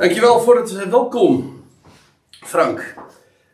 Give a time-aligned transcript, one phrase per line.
[0.00, 1.62] Dankjewel voor het eh, welkom,
[2.30, 2.94] Frank.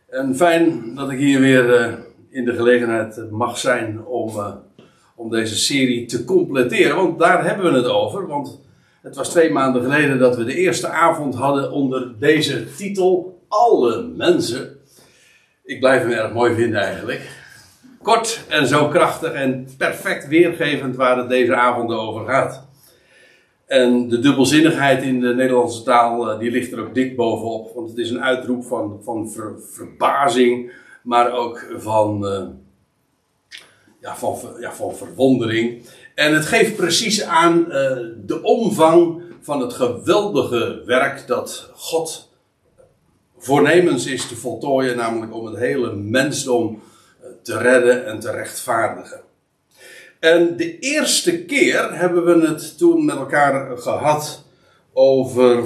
[0.09, 1.93] En fijn dat ik hier weer eh,
[2.31, 4.53] in de gelegenheid mag zijn om, eh,
[5.15, 6.97] om deze serie te completeren.
[6.97, 8.27] Want daar hebben we het over.
[8.27, 8.61] Want
[9.03, 14.03] het was twee maanden geleden dat we de eerste avond hadden onder deze titel: Alle
[14.03, 14.77] mensen.
[15.65, 17.31] Ik blijf hem erg mooi vinden eigenlijk.
[18.03, 22.67] Kort en zo krachtig en perfect weergevend waar het deze avond over gaat.
[23.67, 27.75] En de dubbelzinnigheid in de Nederlandse taal, eh, die ligt er ook dik bovenop.
[27.75, 32.47] Want het is een uitroep van, van ver- verbazing, maar ook van, eh,
[34.01, 35.83] ja, van, ja, van verwondering.
[36.15, 42.31] En het geeft precies aan eh, de omvang van het geweldige werk dat God
[43.39, 46.83] voornemens is te voltooien, namelijk om het hele mensdom
[47.43, 49.21] te redden en te rechtvaardigen.
[50.27, 54.45] En de eerste keer hebben we het toen met elkaar gehad
[54.93, 55.65] over.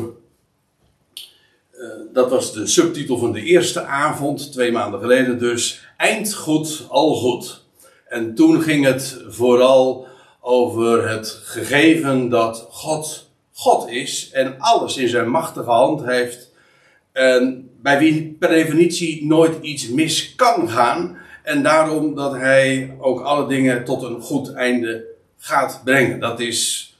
[1.72, 5.84] eh, dat was de subtitel van de eerste avond, twee maanden geleden dus.
[5.96, 7.64] Eind goed, al goed.
[8.08, 10.06] En toen ging het vooral
[10.40, 16.50] over het gegeven dat God God is en alles in zijn machtige hand heeft.
[17.12, 21.19] En bij wie per definitie nooit iets mis kan gaan.
[21.50, 25.04] En daarom dat hij ook alle dingen tot een goed einde
[25.38, 26.20] gaat brengen.
[26.20, 26.94] Dat is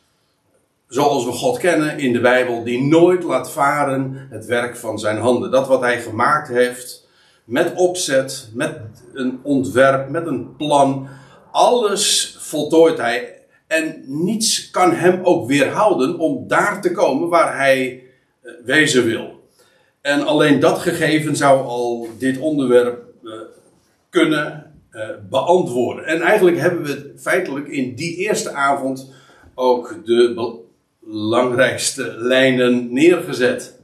[0.88, 5.18] zoals we God kennen in de Bijbel, die nooit laat varen het werk van zijn
[5.18, 5.50] handen.
[5.50, 7.08] Dat wat hij gemaakt heeft,
[7.44, 8.78] met opzet, met
[9.14, 11.08] een ontwerp, met een plan,
[11.50, 13.34] alles voltooit hij.
[13.66, 18.02] En niets kan hem ook weerhouden om daar te komen waar hij
[18.42, 19.48] eh, wezen wil.
[20.00, 23.08] En alleen dat gegeven zou al dit onderwerp
[24.10, 26.04] kunnen eh, beantwoorden.
[26.04, 29.12] En eigenlijk hebben we feitelijk in die eerste avond
[29.54, 30.60] ook de
[31.00, 33.78] belangrijkste lijnen neergezet.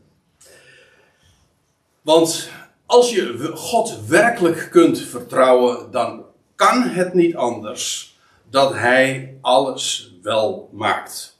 [2.03, 2.51] Want
[2.87, 8.17] als je God werkelijk kunt vertrouwen, dan kan het niet anders
[8.51, 11.39] dat Hij alles wel maakt.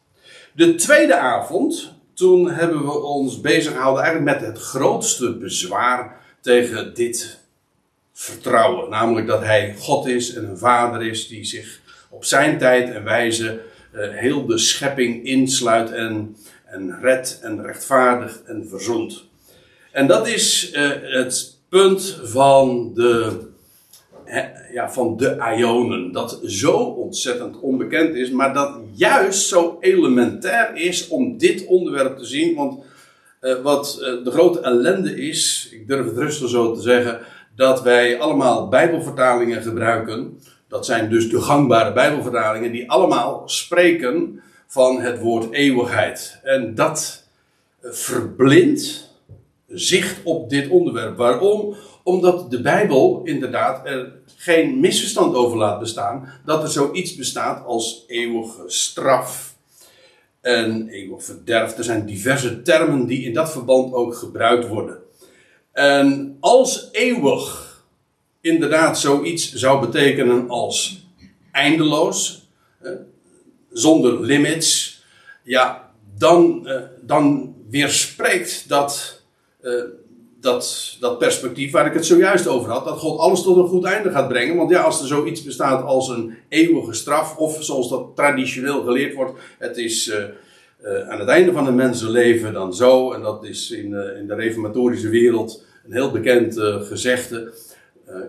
[0.53, 6.95] De tweede avond, toen hebben we ons bezig gehouden eigenlijk met het grootste bezwaar tegen
[6.95, 7.46] dit
[8.19, 8.91] vertrouwen.
[8.91, 13.05] Namelijk dat Hij God is en een Vader is die zich op zijn tijd en
[13.05, 13.61] wijze
[13.93, 19.25] eh, heel de schepping insluit en, en redt en rechtvaardigt en verzoent.
[19.93, 23.41] En dat is eh, het punt van de,
[24.25, 26.13] hè, ja, van de Ionen.
[26.13, 32.25] Dat zo ontzettend onbekend is, maar dat juist zo elementair is om dit onderwerp te
[32.25, 32.55] zien.
[32.55, 32.85] Want
[33.41, 37.21] eh, wat de grote ellende is, ik durf het rustig zo te zeggen,
[37.57, 40.41] dat wij allemaal Bijbelvertalingen gebruiken.
[40.69, 46.41] Dat zijn dus de gangbare Bijbelvertalingen, die allemaal spreken van het woord eeuwigheid.
[46.43, 47.25] En dat
[47.81, 49.15] eh, verblindt
[49.69, 51.17] zicht op dit onderwerp.
[51.17, 51.75] Waarom?
[52.03, 58.05] Omdat de Bijbel inderdaad er geen misverstand over laat bestaan dat er zoiets bestaat als
[58.07, 59.55] eeuwige straf
[60.41, 61.79] en eeuwig verderf.
[61.79, 65.06] Er zijn diverse termen die in dat verband ook gebruikt worden.
[65.77, 67.67] En als eeuwig
[68.41, 71.07] inderdaad zoiets zou betekenen als
[71.53, 72.49] eindeloos,
[72.81, 72.91] eh,
[73.73, 75.01] zonder limits,
[75.43, 79.23] ja, dan, eh, dan weerspreekt dat,
[79.61, 79.73] eh,
[80.41, 83.85] dat, dat perspectief waar ik het zojuist over had, dat God alles tot een goed
[83.85, 84.57] einde gaat brengen.
[84.57, 89.15] Want ja, als er zoiets bestaat als een eeuwige straf, of zoals dat traditioneel geleerd
[89.15, 90.13] wordt, het is
[90.83, 94.27] eh, aan het einde van een mensenleven dan zo, en dat is in, eh, in
[94.27, 97.53] de reformatorische wereld een heel bekend eh, gezegde.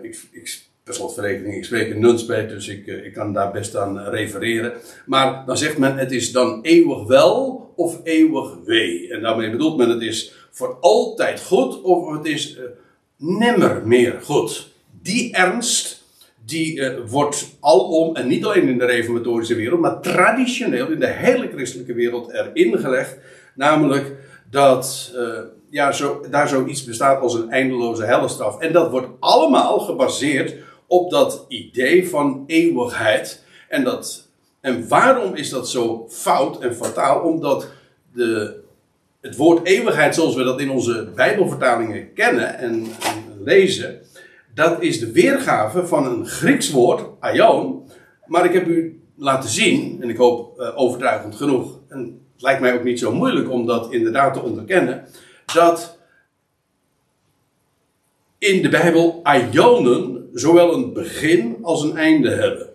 [0.02, 4.72] Ik, ik, per ik spreek in Nunspeet, dus ik, ik kan daar best aan refereren.
[5.06, 9.12] Maar dan zegt men, het is dan eeuwig wel of eeuwig wee.
[9.12, 12.58] En daarmee bedoelt men, het is voor altijd goed of het is
[13.16, 14.68] nimmer meer goed.
[15.02, 15.97] Die ernst,
[16.48, 21.06] die eh, wordt alom, en niet alleen in de reformatorische wereld, maar traditioneel in de
[21.06, 23.16] hele christelijke wereld erin gelegd.
[23.54, 24.12] Namelijk
[24.50, 28.58] dat eh, ja, zo, daar zoiets bestaat als een eindeloze hellestraf.
[28.58, 30.54] En dat wordt allemaal gebaseerd
[30.86, 33.44] op dat idee van eeuwigheid.
[33.68, 34.28] En, dat,
[34.60, 37.20] en waarom is dat zo fout en fataal?
[37.20, 37.68] Omdat
[38.12, 38.60] de,
[39.20, 44.00] het woord eeuwigheid, zoals we dat in onze Bijbelvertalingen kennen en, en lezen,
[44.58, 47.82] dat is de weergave van een Grieks woord, aion.
[48.26, 51.98] Maar ik heb u laten zien, en ik hoop eh, overtuigend genoeg, en
[52.32, 55.04] het lijkt mij ook niet zo moeilijk om dat inderdaad te onderkennen,
[55.54, 55.98] dat
[58.38, 62.68] in de Bijbel aionen zowel een begin als een einde hebben.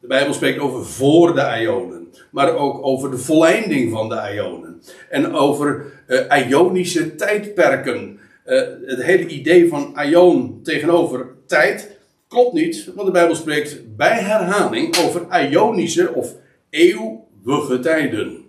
[0.00, 4.82] De Bijbel spreekt over voor de Ionen, maar ook over de volleinding van de Ionen.
[5.08, 8.19] En over uh, Ionische tijdperken.
[8.50, 11.98] Uh, het hele idee van Ion tegenover tijd
[12.28, 16.34] klopt niet, want de Bijbel spreekt bij herhaling over Ionische of
[16.70, 18.44] eeuwige tijden.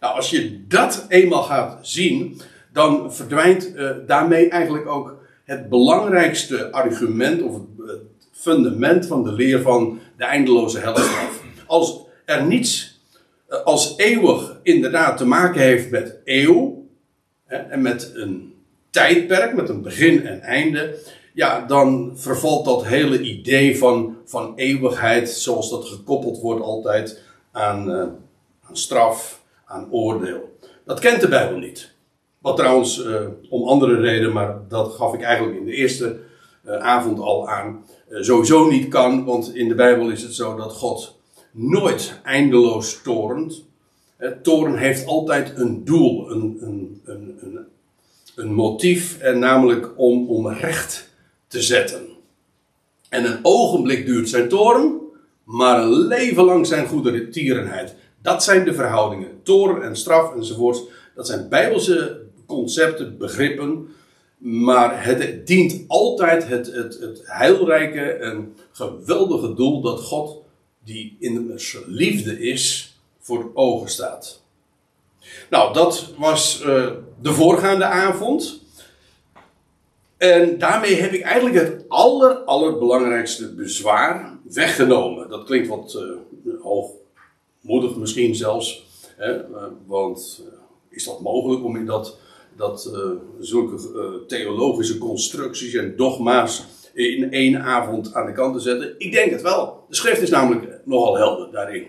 [0.00, 2.40] Nou, als je dat eenmaal gaat zien,
[2.72, 7.54] dan verdwijnt uh, daarmee eigenlijk ook het belangrijkste argument of
[7.86, 8.00] het
[8.32, 11.42] fundament van de leer van de eindeloze helstraf.
[11.66, 13.00] Als er niets
[13.48, 16.86] uh, als eeuwig inderdaad te maken heeft met eeuw
[17.44, 18.54] hè, en met een
[18.96, 20.98] tijdperk, met een begin en einde,
[21.34, 27.22] ja, dan vervalt dat hele idee van, van eeuwigheid, zoals dat gekoppeld wordt altijd
[27.52, 28.02] aan, uh,
[28.62, 30.58] aan straf, aan oordeel.
[30.84, 31.94] Dat kent de Bijbel niet.
[32.38, 36.18] Wat trouwens uh, om andere reden, maar dat gaf ik eigenlijk in de eerste
[36.66, 39.24] uh, avond al aan, sowieso niet kan.
[39.24, 41.18] Want in de Bijbel is het zo dat God
[41.50, 43.64] nooit eindeloos torent.
[44.42, 47.66] toren heeft altijd een doel, een, een, een, een,
[48.36, 51.10] een motief, en namelijk om, om recht
[51.46, 52.06] te zetten.
[53.08, 55.00] En een ogenblik duurt zijn toren,
[55.44, 57.94] maar een leven lang zijn goede tierenheid.
[58.22, 59.40] Dat zijn de verhoudingen.
[59.42, 60.82] Toren en straf enzovoorts.
[61.14, 63.88] Dat zijn bijbelse concepten, begrippen.
[64.38, 70.42] Maar het dient altijd het, het, het heilrijke en geweldige doel dat God,
[70.84, 74.44] die in liefde is, voor ogen staat.
[75.50, 76.86] Nou, dat was uh,
[77.20, 78.60] de voorgaande avond.
[80.16, 85.28] En daarmee heb ik eigenlijk het aller, allerbelangrijkste bezwaar weggenomen.
[85.28, 85.96] Dat klinkt wat
[86.44, 88.86] uh, hoogmoedig misschien zelfs.
[89.16, 90.42] Hè, uh, want
[90.88, 92.18] is dat mogelijk om in dat
[92.56, 92.90] dat
[93.40, 96.64] zulke theologische constructies en dogma's
[96.94, 98.94] in één avond aan de kant te zetten?
[98.98, 99.84] Ik denk het wel.
[99.88, 101.86] De schrift is namelijk nogal helder daarin.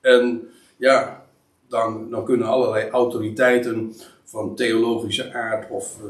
[0.00, 1.25] En ja,
[1.68, 6.06] dan, kunnen allerlei autoriteiten van theologische aard of uh,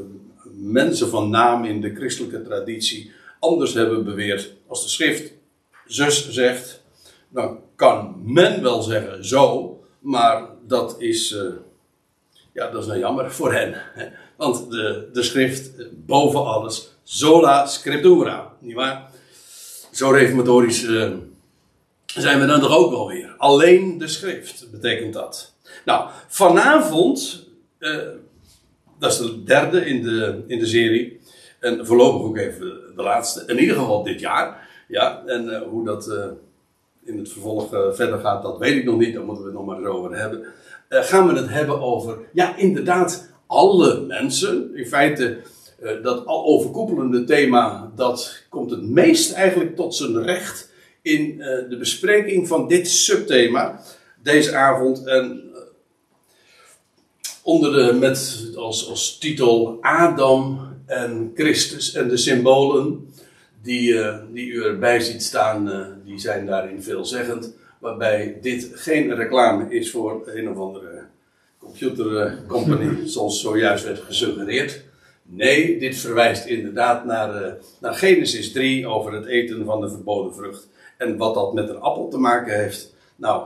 [0.53, 4.55] mensen van naam in de christelijke traditie anders hebben beweerd.
[4.67, 5.33] Als de schrift
[5.85, 6.83] zus zegt,
[7.29, 11.35] dan kan men wel zeggen zo, maar dat is
[12.57, 13.75] ja, dat is nou jammer voor hen.
[14.37, 15.71] Want de, de schrift,
[16.05, 18.53] boven alles, sola scriptura.
[18.59, 19.11] Niet waar?
[19.91, 20.87] Zo reformatorisch
[22.21, 23.35] zijn we dan toch ook wel weer.
[23.37, 25.53] Alleen de schrift betekent dat.
[25.85, 27.47] Nou, vanavond,
[27.79, 27.97] uh,
[28.99, 31.19] dat is de derde in de, in de serie.
[31.59, 33.43] En voorlopig ook even de laatste.
[33.47, 34.67] In ieder geval dit jaar.
[34.87, 36.11] Ja, en uh, hoe dat
[37.03, 39.13] in het vervolg verder gaat, dat weet ik nog niet.
[39.13, 40.45] Daar moeten we het nog maar eens over hebben
[40.89, 44.75] gaan we het hebben over, ja, inderdaad, alle mensen.
[44.75, 45.37] In feite,
[46.03, 50.71] dat al overkoepelende thema, dat komt het meest eigenlijk tot zijn recht
[51.01, 53.81] in uh, de bespreking van dit subthema
[54.23, 55.05] deze avond.
[55.05, 55.41] En
[57.43, 63.13] onder de, met als, als titel Adam en Christus en de symbolen
[63.61, 63.95] die,
[64.33, 70.21] die u erbij ziet staan, die zijn daarin veelzeggend waarbij dit geen reclame is voor
[70.25, 71.05] een of andere
[71.57, 74.83] computercompany, zoals zojuist werd gesuggereerd.
[75.23, 80.35] Nee, dit verwijst inderdaad naar, uh, naar Genesis 3 over het eten van de verboden
[80.35, 80.67] vrucht.
[80.97, 83.43] En wat dat met een appel te maken heeft, nou,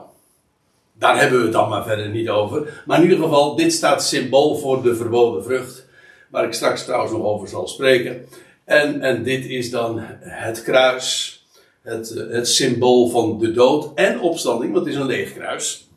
[0.94, 2.83] daar hebben we het dan maar verder niet over.
[2.86, 5.86] Maar in ieder geval, dit staat symbool voor de verboden vrucht,
[6.30, 8.25] waar ik straks trouwens nog over zal spreken.
[8.65, 11.39] En, en dit is dan het kruis
[11.81, 15.89] het, het symbool van de dood en opstanding, want het is een leeg kruis.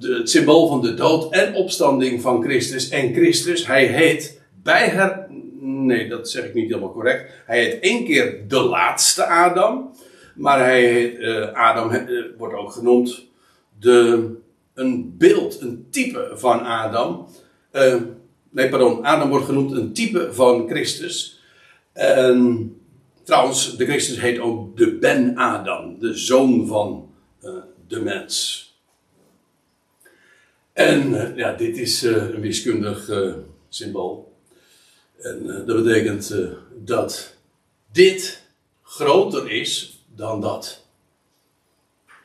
[0.00, 2.88] Het symbool van de dood en opstanding van Christus.
[2.88, 5.26] En Christus, hij heet bij her.
[5.60, 7.32] Nee, dat zeg ik niet helemaal correct.
[7.46, 9.94] Hij heet één keer de laatste Adam.
[10.36, 13.26] Maar hij uh, Adam uh, wordt ook genoemd
[13.78, 14.30] de,
[14.74, 17.28] een beeld, een type van Adam.
[17.72, 18.02] Uh,
[18.50, 19.04] nee, pardon.
[19.04, 21.40] Adam wordt genoemd een type van Christus.
[21.92, 22.70] En
[23.26, 27.10] Trouwens, de Christus heet ook de Ben-Adam, de zoon van
[27.88, 28.64] de mens.
[30.72, 33.10] En ja, dit is een wiskundig
[33.68, 34.32] symbool.
[35.18, 36.36] En dat betekent
[36.84, 37.36] dat
[37.92, 38.42] dit
[38.82, 40.84] groter is dan dat.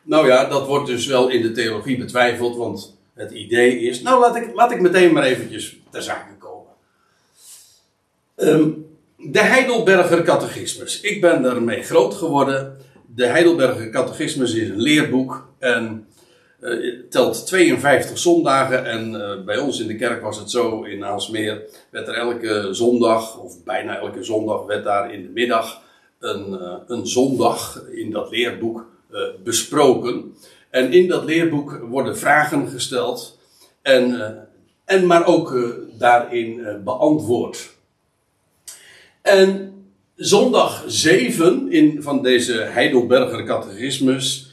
[0.04, 4.02] Nou ja, dat wordt dus wel in de theologie betwijfeld, want het idee is.
[4.02, 6.72] Nou, laat ik, laat ik meteen maar eventjes ter zake komen.
[8.36, 11.02] Um, de Heidelberger Catechismus.
[11.02, 12.78] Ik ben daarmee groot geworden.
[13.16, 16.08] De Heidelberger Catechismus is een leerboek en
[16.62, 18.86] uh, telt 52 zondagen.
[18.86, 22.68] En uh, bij ons in de kerk was het zo, in Aalsmeer, werd er elke
[22.72, 25.81] zondag, of bijna elke zondag, werd daar in de middag
[26.22, 28.90] een, uh, een zondag in dat leerboek
[29.44, 30.36] besproken.
[30.70, 33.40] En in dat leerboek worden vragen gesteld.
[33.82, 34.38] En,
[34.86, 37.70] en maar ook daarin beantwoord.
[39.22, 39.74] En
[40.16, 44.52] zondag 7 in, van deze Heidelberger catechismus,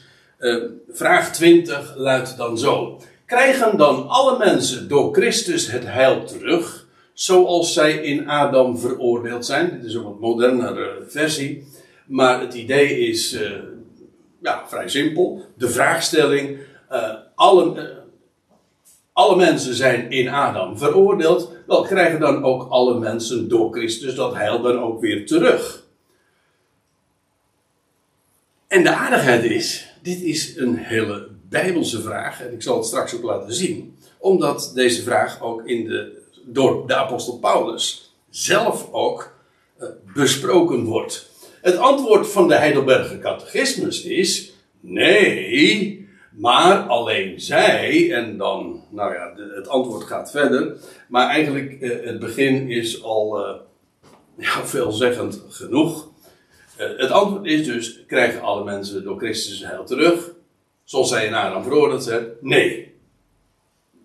[0.89, 3.01] vraag 20 luidt dan zo.
[3.29, 6.78] Krijgen dan alle mensen door Christus het heil terug,
[7.19, 9.69] zoals zij in Adam veroordeeld zijn?
[9.71, 11.67] Dit is een wat modernere versie,
[12.05, 13.51] maar het idee is uh,
[14.41, 15.45] ja, vrij simpel.
[15.57, 16.57] De vraagstelling:
[16.91, 17.97] uh, alle, uh,
[19.13, 24.35] alle mensen zijn in Adam veroordeeld, wel krijgen dan ook alle mensen door Christus dat
[24.35, 25.87] heil dan ook weer terug?
[28.67, 32.41] En de aardigheid is, dit is een hele bijbelse vraag.
[32.41, 33.97] En ik zal het straks ook laten zien.
[34.17, 39.33] Omdat deze vraag ook in de, door de apostel Paulus zelf ook
[39.79, 41.29] uh, besproken wordt.
[41.61, 48.13] Het antwoord van de Heidelberger catechismus is: nee, maar alleen zij.
[48.13, 50.77] En dan, nou ja, het antwoord gaat verder.
[51.07, 53.55] Maar eigenlijk, uh, het begin is al uh,
[54.45, 56.07] ja, veelzeggend genoeg.
[56.77, 60.31] het antwoord is dus: krijgen alle mensen door Christus heil terug?
[60.83, 62.13] Zoals zij in Adam veroordeeld?
[62.41, 62.89] Nee.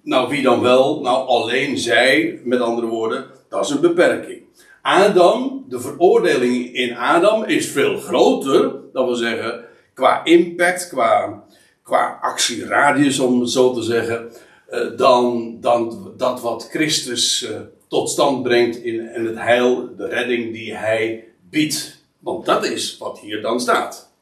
[0.04, 1.00] Nou, wie dan wel?
[1.00, 4.42] Nou, alleen zij, met andere woorden, dat is een beperking.
[4.82, 11.44] Adam, de veroordeling in Adam is veel groter, dat wil zeggen, qua impact, qua,
[11.82, 14.30] qua actieradius, om het zo te zeggen,
[14.68, 20.08] eh, dan, dan dat wat Christus eh, tot stand brengt in, in het heil, de
[20.08, 22.02] redding die hij biedt.
[22.18, 24.12] Want dat is wat hier dan staat.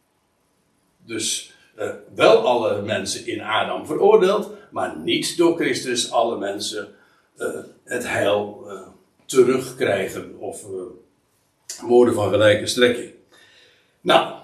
[1.07, 6.95] Dus uh, wel alle mensen in Adam veroordeeld, maar niet door Christus alle mensen
[7.37, 7.49] uh,
[7.85, 8.81] het heil uh,
[9.27, 10.65] terugkrijgen of
[11.81, 13.11] woorden van gelijke strekking.
[14.01, 14.35] Nou,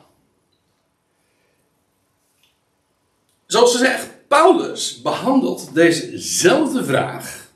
[3.47, 7.51] zoals ze zegt, Paulus behandelt dezezelfde vraag,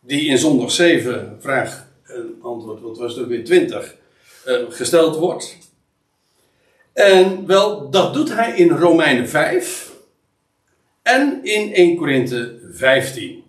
[0.00, 3.96] die in zondag 7, vraag en antwoord, wat was ook weer 20,
[4.68, 5.58] gesteld wordt.
[6.94, 9.92] En wel, dat doet hij in Romeinen 5
[11.02, 13.44] en in 1 Korinthe 15.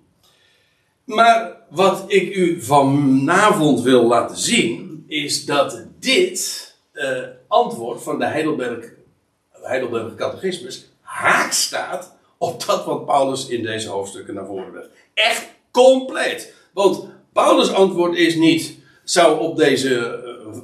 [1.03, 8.25] Maar wat ik u vanavond wil laten zien, is dat dit uh, antwoord van de
[8.25, 14.89] Heidelberg, Catechismus haak staat op dat wat Paulus in deze hoofdstukken naar voren legt.
[15.13, 16.53] Echt compleet.
[16.73, 20.57] Want Paulus' antwoord is niet, zou op deze uh,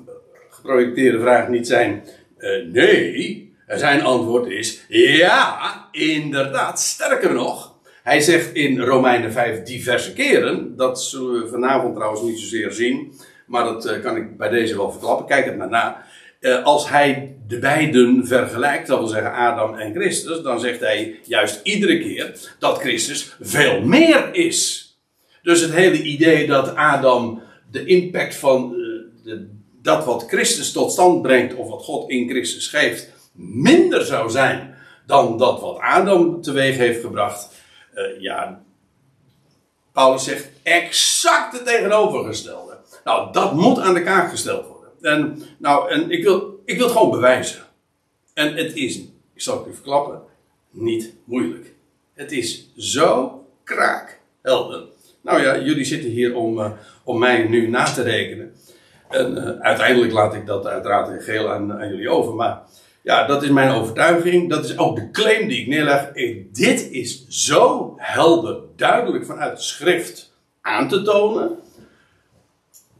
[0.50, 2.04] geprojecteerde vraag niet zijn,
[2.42, 6.80] uh, nee, zijn antwoord is ja, inderdaad.
[6.80, 12.40] Sterker nog, hij zegt in Romeinen 5 diverse keren, dat zullen we vanavond trouwens niet
[12.40, 13.14] zozeer zien,
[13.46, 15.26] maar dat uh, kan ik bij deze wel verklappen.
[15.26, 16.06] Kijk het maar na.
[16.40, 21.20] Uh, als hij de beiden vergelijkt, dat wil zeggen Adam en Christus, dan zegt hij
[21.24, 24.90] juist iedere keer dat Christus veel meer is.
[25.42, 28.76] Dus het hele idee dat Adam de impact van
[29.24, 34.30] de dat wat Christus tot stand brengt, of wat God in Christus geeft, minder zou
[34.30, 37.50] zijn dan dat wat Adam teweeg heeft gebracht.
[37.96, 38.64] Uh, ja,
[39.92, 42.78] Paulus zegt exact het tegenovergestelde.
[43.04, 44.90] Nou, dat moet aan de kaak gesteld worden.
[45.02, 47.62] En, nou, en ik, wil, ik wil het gewoon bewijzen.
[48.34, 48.98] En het is,
[49.34, 50.22] ik zal het u verklappen,
[50.70, 51.74] niet moeilijk.
[52.14, 54.84] Het is zo kraakhelder.
[55.22, 56.72] Nou ja, jullie zitten hier om, uh,
[57.04, 58.56] om mij nu na te rekenen.
[59.12, 62.34] En uh, uiteindelijk laat ik dat uiteraard in geel aan, aan, jullie over.
[62.34, 62.62] Maar
[63.02, 64.50] ja, dat is mijn overtuiging.
[64.50, 66.12] Dat is ook de claim die ik neerleg.
[66.52, 71.60] dit is zo helder, duidelijk vanuit de schrift aan te tonen.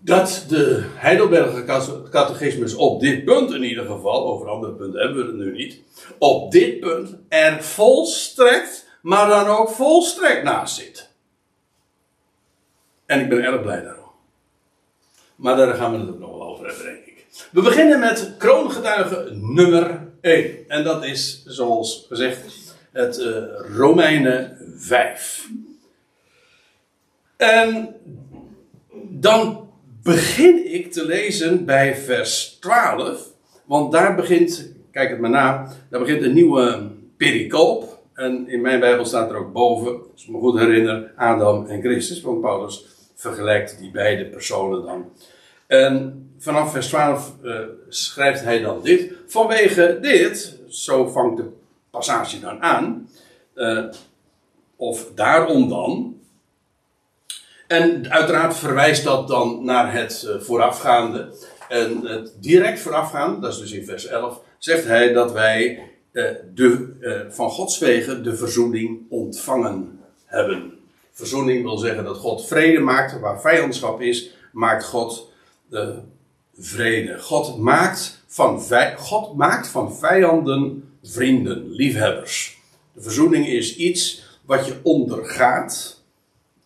[0.04, 1.64] Dat de Heidelberger
[2.10, 5.80] catechismus op dit punt in ieder geval, over andere punten hebben we het nu niet,
[6.18, 11.10] op dit punt er volstrekt, maar dan ook volstrekt naast zit.
[13.06, 14.01] En ik ben erg blij daarom.
[15.42, 17.26] Maar daar gaan we het ook nog wel over hebben, denk ik.
[17.52, 20.56] We beginnen met kroongetuige nummer 1.
[20.68, 23.28] En dat is, zoals gezegd, het uh,
[23.76, 25.48] Romeinen 5.
[27.38, 27.96] En
[29.10, 29.70] dan
[30.04, 33.28] begin ik te lezen bij vers 12.
[33.66, 38.00] Want daar begint, kijk het maar na, daar begint een nieuwe pericoop.
[38.14, 41.82] En in mijn Bijbel staat er ook boven, als ik me goed herinner, Adam en
[41.82, 42.22] Christus.
[42.22, 42.91] Want Paulus
[43.22, 45.12] vergelijkt die beide personen dan.
[45.68, 49.14] En vanaf vers 12 uh, eh, schrijft hij dan dit.
[49.28, 51.50] Vanwege dit, zo vangt de
[51.90, 53.10] passage dan aan,
[53.56, 53.86] uh,
[54.76, 56.20] of daarom dan.
[57.68, 61.34] En uiteraard verwijst dat dan naar het uh, voorafgaande.
[61.70, 66.24] En het direct voorafgaande, dat is dus in vers 11, zegt hij dat wij eh,
[66.54, 70.80] de, eh, van Gods wegen de verzoening ontvangen hebben.
[71.12, 73.20] Verzoening wil zeggen dat God vrede maakt.
[73.20, 75.32] Waar vijandschap is, maakt God
[75.70, 75.90] uh,
[76.58, 77.20] vrede.
[77.20, 78.62] God maakt, van
[78.98, 82.58] God maakt van vijanden vrienden, liefhebbers.
[82.94, 86.04] De verzoening is iets wat je ondergaat,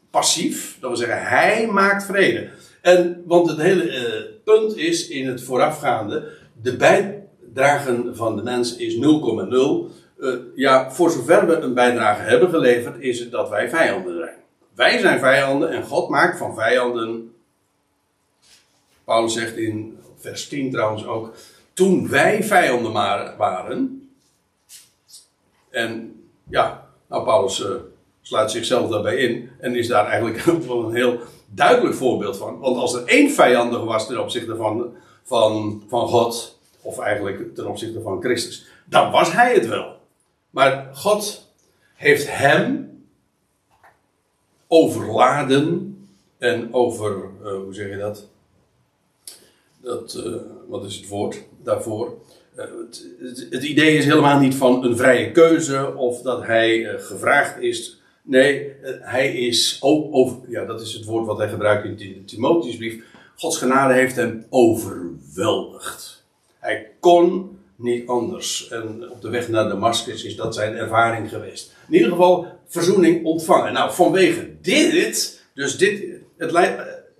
[0.10, 0.78] passief.
[0.80, 2.50] Dat wil zeggen, hij maakt vrede.
[2.82, 8.76] En, want het hele uh, punt is in het voorafgaande, de bijdragen van de mens
[8.76, 9.00] is 0,0.
[10.20, 14.36] Eh, ja, voor zover we een bijdrage hebben geleverd, is het dat wij vijanden zijn.
[14.76, 17.36] Wij zijn vijanden en God maakt van vijanden.
[19.04, 21.34] Paulus zegt in vers 10 trouwens ook.
[21.74, 22.92] Toen wij vijanden
[23.38, 24.10] waren.
[25.70, 27.68] En ja, nou, Paulus uh,
[28.22, 29.50] sluit zichzelf daarbij in.
[29.60, 32.60] En is daar eigenlijk een heel duidelijk voorbeeld van.
[32.60, 34.94] Want als er één vijandige was ten opzichte van,
[35.24, 36.60] van, van God.
[36.82, 38.66] Of eigenlijk ten opzichte van Christus.
[38.86, 39.95] Dan was hij het wel.
[40.56, 41.52] Maar God
[41.96, 42.90] heeft hem
[44.68, 45.98] overladen
[46.38, 48.30] en over, uh, hoe zeg je dat?
[49.82, 50.36] dat uh,
[50.68, 52.18] wat is het woord daarvoor?
[52.58, 52.64] Uh,
[53.20, 58.02] het, het, idee is helemaal niet van een vrije keuze of dat hij gevraagd is.
[58.22, 58.72] Nee,
[59.02, 63.04] hij is over, ja, dat is het woord wat hij gebruikt in de Timotheusbrief.
[63.36, 66.26] Gods genade heeft hem overweldigd.
[66.60, 68.68] Hij kon niet anders.
[68.70, 71.74] En op de weg naar Damascus is dat zijn ervaring geweest.
[71.88, 73.74] In ieder geval verzoening ontvangen.
[73.74, 76.04] Nou, vanwege dit, dus dit,
[76.38, 76.52] het,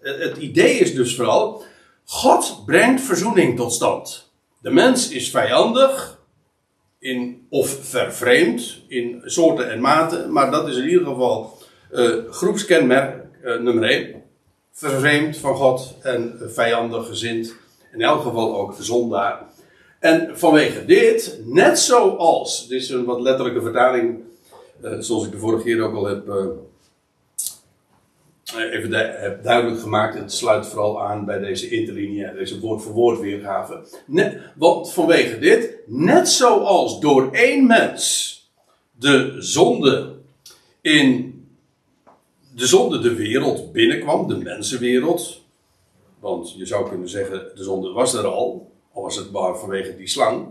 [0.02, 1.64] het idee is dus vooral,
[2.06, 4.32] God brengt verzoening tot stand.
[4.62, 6.20] De mens is vijandig,
[7.00, 11.58] in, of vervreemd, in soorten en maten, maar dat is in ieder geval
[11.92, 14.24] uh, groepskenmerk uh, nummer 1.
[14.72, 17.56] Vervreemd van God en vijandig gezind,
[17.94, 19.44] in elk geval ook zondaar.
[20.06, 24.20] En vanwege dit, net zoals, dit is een wat letterlijke vertaling,
[24.84, 26.46] uh, zoals ik de vorige keer ook al heb eh,
[28.74, 33.20] even heb duidelijk gemaakt, het sluit vooral aan bij deze interlineaire, deze woord voor woord
[33.20, 33.88] weergave.
[34.06, 38.34] Net, want vanwege dit, net zoals door één mens
[38.92, 40.16] de zonde
[40.82, 41.34] in
[42.56, 45.42] de zonde de wereld binnenkwam, de mensenwereld.
[46.20, 49.96] Want je zou kunnen zeggen, de zonde was er al, al was het maar vanwege
[49.96, 50.48] die slang,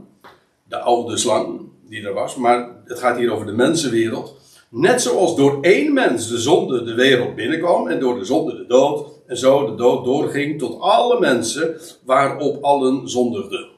[0.69, 2.37] de oude slang die er was.
[2.37, 4.37] Maar het gaat hier over de mensenwereld.
[4.69, 8.67] Net zoals door één mens de zonde de wereld binnenkwam en door de zonde de
[8.67, 13.69] dood, en zo de dood doorging tot alle mensen waarop allen zondigden.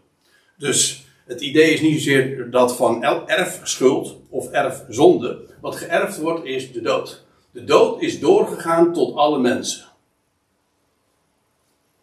[0.59, 5.39] Dus het idee is niet zozeer dat van erfschuld of erfzonde.
[5.61, 7.25] Wat geërfd wordt is de dood.
[7.51, 9.85] De dood is doorgegaan tot alle mensen.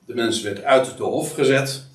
[0.05, 1.85] De mens werd uit de hof gezet,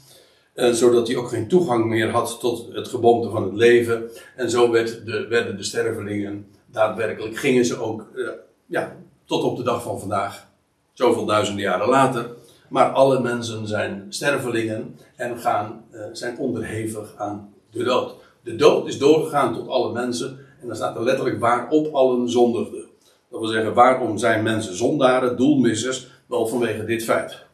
[0.59, 4.11] eh, zodat hij ook geen toegang meer had tot het geboomte van het leven.
[4.37, 8.29] En zo werd de, werden de stervelingen daadwerkelijk gingen ze ook uh,
[8.67, 10.47] ja, tot op de dag van vandaag,
[10.93, 12.31] zoveel duizenden jaren later.
[12.69, 18.15] Maar alle mensen zijn stervelingen en gaan, uh, zijn onderhevig aan de dood.
[18.43, 22.85] De dood is doorgegaan tot alle mensen en dan staat er letterlijk waarop allen zondigden.
[23.31, 26.09] Dat wil zeggen, waarom zijn mensen zondaren, doelmissers?
[26.27, 27.47] Wel vanwege dit feit.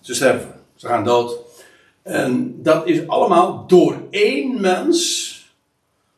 [0.00, 1.38] Ze sterven, ze gaan dood.
[2.02, 5.30] En dat is allemaal door één mens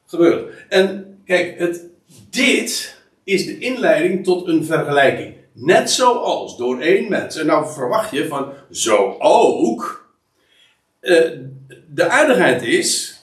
[0.07, 0.55] gebeurd.
[0.69, 1.85] En kijk, het,
[2.31, 5.35] dit is de inleiding tot een vergelijking.
[5.53, 7.37] Net zoals door één mens.
[7.37, 10.09] En nou verwacht je van zo ook.
[11.01, 11.31] Uh,
[11.95, 13.19] de aardigheid is,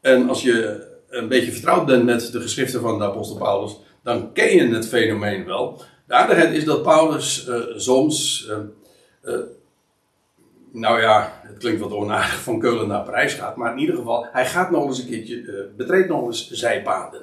[0.00, 4.32] en als je een beetje vertrouwd bent met de geschriften van de apostel Paulus, dan
[4.32, 5.82] ken je het fenomeen wel.
[6.06, 8.48] De aardigheid is dat Paulus uh, soms
[9.22, 9.34] uh,
[10.72, 13.56] nou ja, het klinkt wat onaardig, van Keulen naar Parijs gaat.
[13.56, 17.22] Maar in ieder geval, hij gaat nog eens een keertje, uh, betreedt nog eens zijpaden.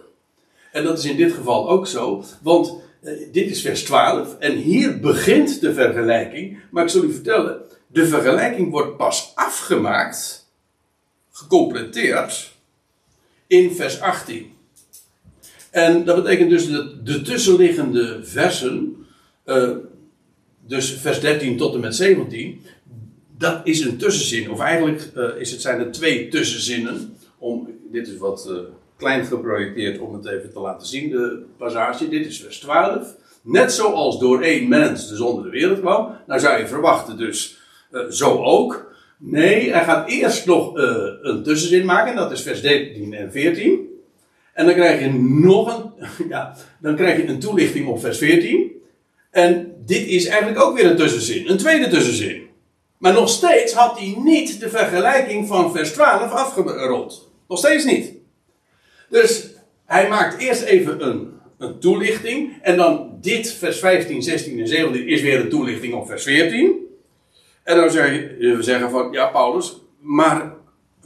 [0.72, 4.38] En dat is in dit geval ook zo, want uh, dit is vers 12.
[4.38, 6.60] En hier begint de vergelijking.
[6.72, 10.50] Maar ik zal u vertellen, de vergelijking wordt pas afgemaakt,
[11.32, 12.52] gecompleteerd,
[13.48, 14.56] in vers 18.
[15.72, 19.06] En dat betekent dus dat de tussenliggende versen,
[19.46, 19.70] uh,
[20.68, 22.62] dus vers 13 tot en met 17,
[23.38, 24.52] dat is een tussenzin.
[24.52, 27.18] Of eigenlijk uh, is het, zijn er twee tussenzinnen.
[27.38, 28.58] Om, dit is wat uh,
[28.98, 32.10] klein geprojecteerd om het even te laten zien, de passage.
[32.10, 33.16] Dit is vers 12.
[33.42, 36.12] Net zoals door één mens de zonde de wereld kwam.
[36.28, 37.58] Nou zou je verwachten dus
[37.92, 38.96] uh, zo ook.
[39.18, 40.72] Nee, hij gaat eerst nog
[41.22, 42.16] een tussenzin maken.
[42.16, 43.88] Dat is vers 13 en 14.
[44.54, 48.72] En dan krijg je nog een, ja, dan krijg je een toelichting op vers 14.
[49.32, 51.50] En dit is eigenlijk ook weer een tussenzin.
[51.50, 52.47] Een tweede tussenzin.
[52.98, 57.30] Maar nog steeds had hij niet de vergelijking van vers 12 afgerond.
[57.48, 58.14] Nog steeds niet.
[59.10, 59.50] Dus
[59.86, 62.58] hij maakt eerst even een, een toelichting.
[62.62, 66.86] En dan dit, vers 15, 16 en 17, is weer een toelichting op vers 14.
[67.64, 70.56] En dan zou je zeggen van, ja Paulus, maar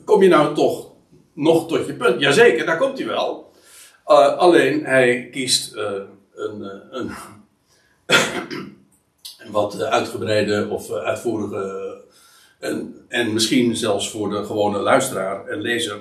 [0.06, 0.92] kom je nou toch
[1.34, 2.22] nog tot je punt?
[2.22, 3.52] Jazeker, daar komt hij wel.
[4.08, 5.92] Uh, alleen hij kiest uh,
[6.34, 7.12] een, een,
[8.06, 8.80] een
[9.50, 11.96] wat uitgebreide of uitvoerige
[12.60, 16.00] en, en misschien zelfs voor de gewone luisteraar en lezer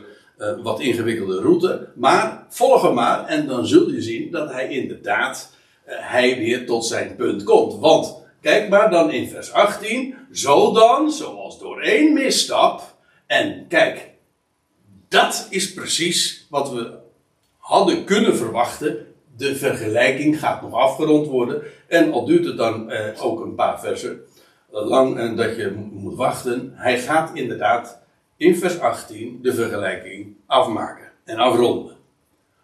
[0.62, 1.88] wat ingewikkelde route.
[1.94, 5.52] Maar volg hem maar en dan zul je zien dat hij inderdaad
[5.84, 7.80] hij weer tot zijn punt komt.
[7.80, 10.14] Want Kijk maar dan in vers 18.
[10.32, 12.96] Zo dan, zoals door één misstap.
[13.26, 14.10] En kijk,
[15.08, 16.98] dat is precies wat we
[17.58, 19.09] hadden kunnen verwachten.
[19.40, 21.62] De vergelijking gaat nog afgerond worden.
[21.88, 24.20] En al duurt het dan eh, ook een paar versen
[24.70, 26.72] lang en dat je moet wachten.
[26.74, 28.00] Hij gaat inderdaad
[28.36, 31.96] in vers 18 de vergelijking afmaken en afronden.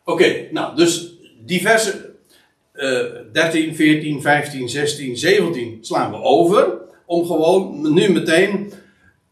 [0.04, 2.16] Oké, nou, dus die versen
[3.32, 6.78] 13, 14, 15, 16, 17 slaan we over.
[7.06, 8.72] Om gewoon nu meteen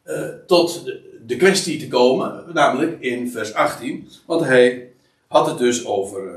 [0.07, 4.09] uh, tot de, de, kwestie te komen, namelijk in vers 18.
[4.26, 4.88] Want hij
[5.28, 6.35] had het dus over uh,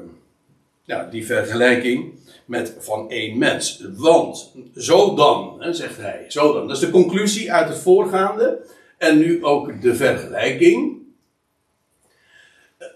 [0.88, 2.13] ja, die vergelijking
[2.45, 3.84] met van één mens.
[3.95, 6.67] Want zo dan, hè, zegt hij, zo dan.
[6.67, 8.65] Dat is de conclusie uit het voorgaande.
[8.97, 10.97] En nu ook de vergelijking.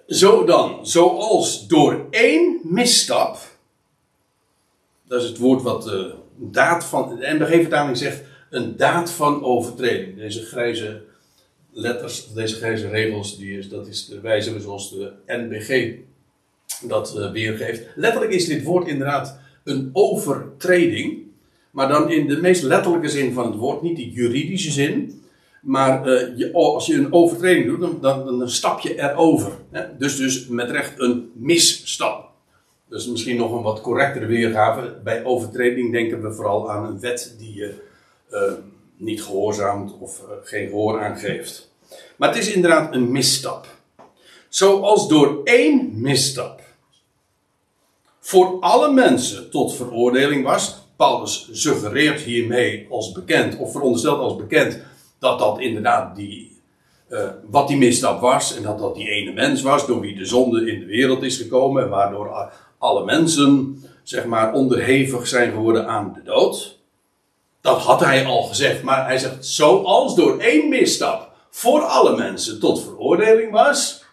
[0.08, 3.38] Zo dan, zoals door één misstap
[5.12, 7.20] dat is het woord wat de daad van.
[7.20, 10.18] De NBG-vertaling zegt een daad van overtreding.
[10.18, 11.02] Deze grijze
[11.72, 15.98] letters, deze grijze regels, die is, dat is de wijze zoals de NBG
[16.80, 17.82] dat uh, weergeeft.
[17.96, 21.20] Letterlijk is dit woord inderdaad een overtreding.
[21.72, 25.24] Maar dan in de meest letterlijke zin van het woord, niet de juridische zin.
[25.62, 29.52] Maar uh, je, als je een overtreding doet, dan, dan, dan stap je erover.
[29.72, 29.98] Hè?
[29.98, 32.30] Dus, dus met recht een misstap.
[32.90, 34.96] Dus misschien nog een wat correctere weergave.
[35.04, 37.74] Bij overtreding denken we vooral aan een wet die je
[38.32, 38.42] uh,
[38.98, 41.72] niet gehoorzaamt of geen gehoor aangeeft.
[42.16, 43.68] Maar het is inderdaad een misstap.
[44.50, 46.61] Zoals door één misstap
[48.32, 50.76] voor alle mensen tot veroordeling was.
[50.96, 54.80] Paulus suggereert hiermee als bekend, of veronderstelt als bekend,
[55.20, 56.62] dat dat inderdaad die,
[57.10, 58.56] uh, wat die misstap was.
[58.56, 61.38] En dat dat die ene mens was door wie de zonde in de wereld is
[61.38, 61.84] gekomen.
[61.84, 66.80] En waardoor alle mensen, zeg maar, onderhevig zijn geworden aan de dood.
[67.62, 72.60] Dat had hij al gezegd, maar hij zegt, zoals door één misstap voor alle mensen
[72.60, 74.04] tot veroordeling was.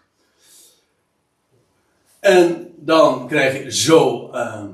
[2.20, 4.64] En dan krijg je zo, uh,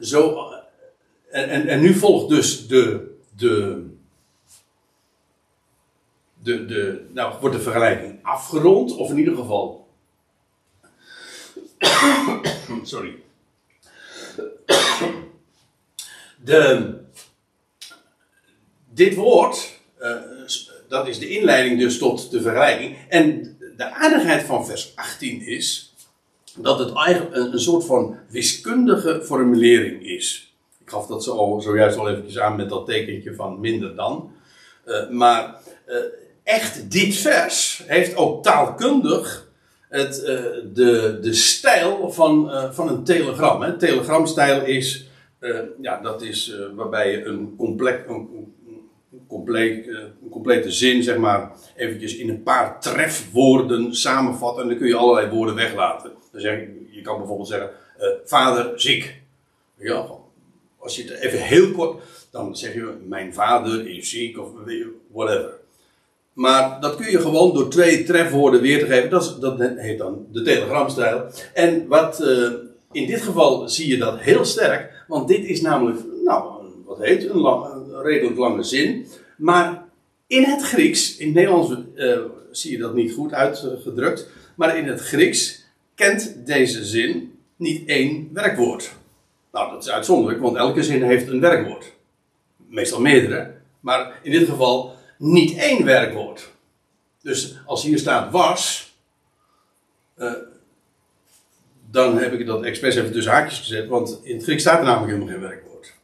[0.00, 0.50] zo
[1.30, 3.86] en, en, en nu volgt dus de, de,
[6.42, 9.88] de, de, nou wordt de vergelijking afgerond, of in ieder geval,
[12.82, 13.22] sorry,
[16.44, 16.94] de,
[18.90, 20.16] dit woord, uh,
[20.88, 22.96] dat is de inleiding dus tot de vergelijking.
[23.08, 25.91] En de aardigheid van vers 18 is
[26.58, 30.54] dat het eigenlijk een, soort van wiskundige formulering is.
[30.80, 34.32] Ik gaf dat zo, zojuist al eventjes aan met dat tekentje van minder dan.
[34.86, 35.96] Uh, maar uh,
[36.42, 39.50] echt dit vers heeft ook taalkundig
[39.88, 40.26] het, uh,
[40.74, 43.62] de, de stijl van, van een telegram.
[43.62, 43.76] Hè.
[43.76, 45.08] Telegramstijl is,
[45.80, 52.16] ja, dat is waarbij je een, een, een, compleet, een complete zin, zeg maar, eventjes
[52.16, 54.58] in een paar trefwoorden samenvat.
[54.58, 56.21] En dan kun je allerlei woorden weglaten.
[56.32, 57.70] Zeg je, kan bijvoorbeeld zeggen,
[58.24, 59.20] vader ziek.
[59.76, 60.06] Ja,
[60.78, 64.48] als je het even heel kort, dan zeg je, mijn vader is ziek of
[65.12, 65.60] whatever.
[66.32, 69.10] Maar dat kun je gewoon door twee trefwoorden weer te geven.
[69.10, 71.24] Dat, is, dat heet dan de telegramstijl.
[71.54, 72.50] En wat, uh,
[72.92, 75.04] in dit geval zie je dat heel sterk.
[75.08, 76.52] Want dit is namelijk, nou,
[76.86, 79.06] wat heet, een, redelijk lange zin.
[79.36, 79.84] Maar
[80.26, 82.18] in het Grieks, in het Nederlands uh,
[82.50, 84.28] zie je dat niet goed uitgedrukt.
[84.54, 85.61] Maar in het Grieks
[85.94, 88.92] kent deze zin niet één werkwoord.
[89.52, 91.92] Nou, dat is uitzonderlijk, want elke zin heeft een werkwoord.
[92.56, 93.54] Meestal meerdere.
[93.80, 96.50] Maar in dit geval niet één werkwoord.
[97.22, 98.92] Dus als hier staat was,
[100.16, 100.32] uh,
[101.90, 104.84] dan heb ik dat expres even tussen haakjes gezet, want in het Grieks staat er
[104.84, 105.94] namelijk helemaal geen werkwoord.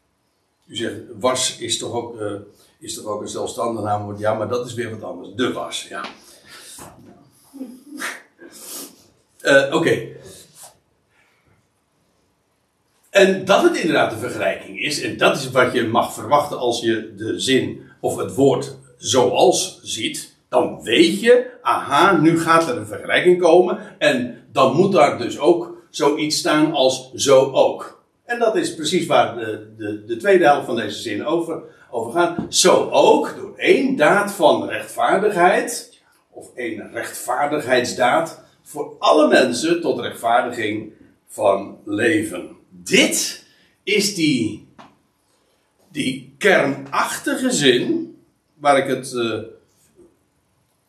[0.67, 2.33] U zegt, was is toch ook, uh,
[2.79, 4.19] is toch ook een zelfstandig naamwoord?
[4.19, 5.29] Ja, maar dat is weer wat anders.
[5.35, 6.05] De was, ja.
[9.43, 10.07] Uh, Oké.
[13.11, 16.81] En dat het inderdaad de vergelijking is, en dat is wat je mag verwachten als
[16.81, 22.77] je de zin of het woord zoals ziet, dan weet je, aha, nu gaat er
[22.77, 23.79] een vergelijking komen.
[23.99, 28.03] En dan moet daar dus ook zoiets staan als zo ook.
[28.25, 32.13] En dat is precies waar de, de, de tweede helft van deze zin over, over
[32.13, 32.37] gaat.
[32.49, 35.99] Zo ook door één daad van rechtvaardigheid,
[36.31, 40.93] of één rechtvaardigheidsdaad, voor alle mensen tot rechtvaardiging
[41.27, 42.57] van leven.
[42.71, 43.45] Dit
[43.83, 44.69] is die,
[45.93, 48.17] die kernachtige zin
[48.55, 49.41] waar ik het, uh,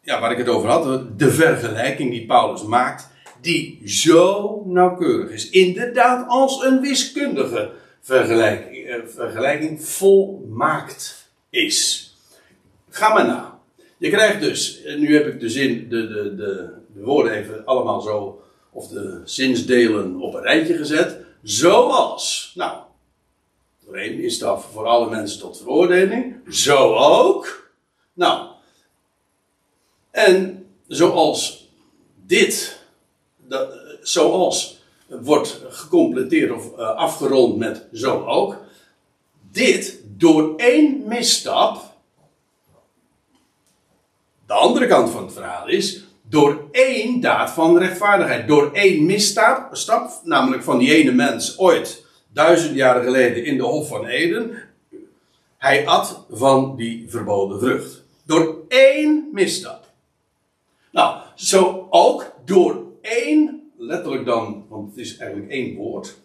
[0.01, 1.19] ja, waar ik het over had.
[1.19, 3.09] De vergelijking die Paulus maakt
[3.41, 5.49] die zo nauwkeurig is.
[5.49, 12.13] Inderdaad, als een wiskundige vergelijking, eh, volmaakt is.
[12.89, 13.59] Ga maar na.
[13.97, 18.02] Je krijgt dus, nu heb ik de zin, de, de, de, de woorden even allemaal
[18.02, 21.17] zo, of de zinsdelen op een rijtje gezet.
[21.41, 22.78] Zoals, nou,
[23.86, 26.36] door één is dat voor alle mensen tot veroordeling.
[26.49, 27.71] Zo ook.
[28.13, 28.47] Nou,
[30.12, 31.69] en zoals
[32.25, 32.80] dit
[33.38, 38.58] dat, zoals wordt gecompleteerd of uh, afgerond met zo ook.
[39.52, 41.97] Dit door één misstap.
[44.45, 46.04] De andere kant van het verhaal is.
[46.29, 48.47] Door één daad van rechtvaardigheid.
[48.47, 53.63] Door één misstap, stap, namelijk van die ene mens ooit, duizend jaren geleden in de
[53.63, 54.57] Hof van Eden.
[55.57, 58.03] Hij at van die verboden vrucht.
[58.25, 59.87] Door één misstap.
[60.91, 66.17] Nou, zo ook door één, letterlijk dan, want het is eigenlijk één woord,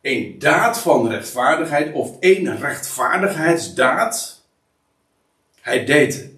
[0.00, 4.42] één daad van rechtvaardigheid of één rechtvaardigheidsdaad.
[5.60, 6.30] Hij deed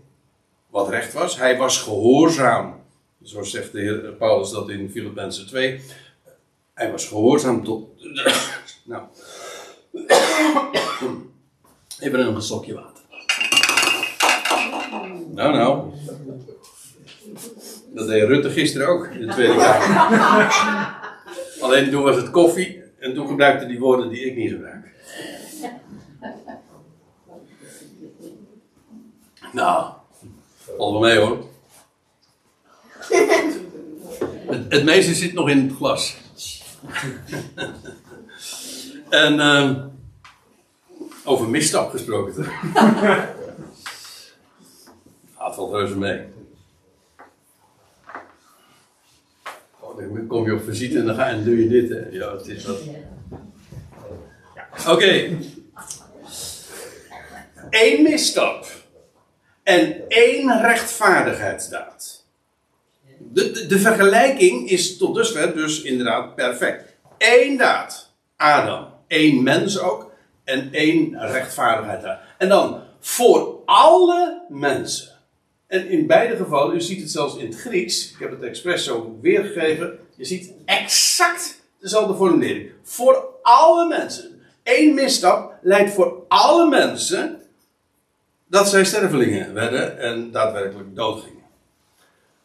[0.70, 2.80] wat recht was, hij was gehoorzaam.
[3.22, 5.80] Zo zegt de heer Paulus dat in Filippenzen 2.
[6.74, 7.88] Hij was gehoorzaam tot.
[8.85, 9.02] nou.
[12.00, 13.04] Even een stokje water.
[15.35, 15.90] Nou, nou.
[17.94, 20.54] Dat deed Rutte gisteren ook in de Tweede Kamer.
[21.61, 24.88] Alleen toen was het koffie en toen gebruikte die woorden die ik niet gebruik.
[29.52, 29.92] Nou,
[30.76, 31.50] valt wel mee hoor.
[33.11, 36.16] Het, het, meeste zit nog in het glas.
[39.09, 39.85] en uh,
[41.25, 42.44] over misstap gesproken.
[45.37, 46.23] Gaat wel reuze mee.
[50.09, 51.88] dan kom je op visite en dan, ga, en doe je dit.
[51.88, 52.09] Hè.
[52.11, 52.81] Ja, het is wat.
[54.81, 54.90] Oké.
[54.90, 55.38] Okay.
[57.70, 58.66] Eén misstap.
[59.62, 62.19] En één rechtvaardigheidsdaad.
[63.33, 66.97] De, de, vergelijking is tot dusver dus inderdaad perfect.
[67.19, 68.12] Eén daad.
[68.37, 68.87] Adam.
[69.09, 70.11] Eén mens ook.
[70.45, 72.21] En één rechtvaardigheidsdaad.
[72.38, 75.09] En dan voor alle mensen.
[75.66, 78.85] En in beide gevallen, u ziet het zelfs in het Grieks, ik heb het expres
[78.85, 82.71] zo weergegeven, je ziet exact dezelfde formulering.
[82.83, 84.43] Voor alle mensen.
[84.62, 87.40] Eén misstap leidt voor alle mensen
[88.47, 91.45] dat zij stervelingen werden en daadwerkelijk doodgingen.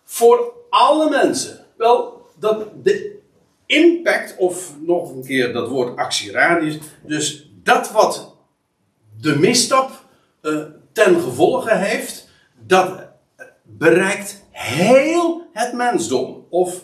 [0.04, 1.65] Voor alle mensen.
[1.77, 3.19] Wel, dat de
[3.65, 8.35] impact, of nog een keer dat woord actieradius, dus dat wat
[9.19, 9.91] de misstap
[10.41, 12.29] uh, ten gevolge heeft,
[12.65, 13.07] dat
[13.63, 16.45] bereikt heel het mensdom.
[16.49, 16.83] Of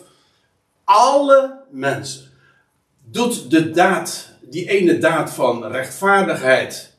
[0.84, 2.30] alle mensen.
[3.04, 6.96] Doet de daad, die ene daad van rechtvaardigheid,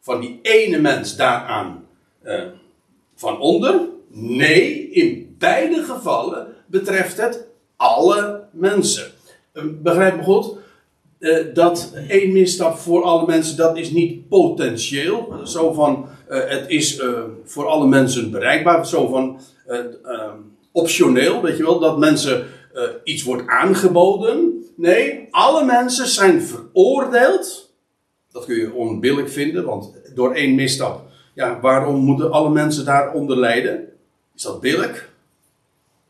[0.00, 1.86] van die ene mens daaraan
[2.24, 2.44] uh,
[3.14, 3.88] van onder?
[4.08, 7.46] Nee, in beide gevallen betreft het
[7.76, 9.06] alle mensen.
[9.52, 10.54] Uh, begrijp me goed?
[11.18, 15.34] Uh, dat één misstap voor alle mensen, dat is niet potentieel.
[15.44, 18.86] Zo van, uh, het is uh, voor alle mensen bereikbaar.
[18.86, 19.40] Zo van,
[20.72, 21.78] optioneel, weet je wel.
[21.78, 22.46] Dat mensen
[23.04, 24.64] iets wordt aangeboden.
[24.76, 27.74] Nee, alle mensen zijn veroordeeld.
[28.32, 31.02] Dat kun je onbillijk vinden, want door één misstap.
[31.34, 33.88] Ja, waarom moeten alle mensen daaronder lijden?
[34.34, 35.14] Is dat billig?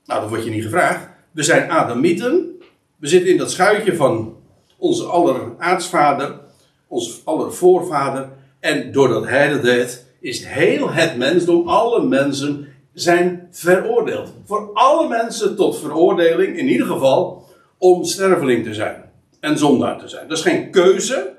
[0.07, 1.09] Nou, dat wordt je niet gevraagd.
[1.31, 2.61] We zijn Adamieten.
[2.97, 4.37] We zitten in dat schuitje van
[4.77, 6.38] onze aller aartsvader,
[6.87, 8.29] onze aller voorvader.
[8.61, 14.33] En doordat hij dat deed, is heel het mensdom, alle mensen zijn veroordeeld.
[14.45, 19.11] Voor alle mensen tot veroordeling, in ieder geval, om sterveling te zijn.
[19.40, 20.29] En zondaar te zijn.
[20.29, 21.37] Dat is geen keuze.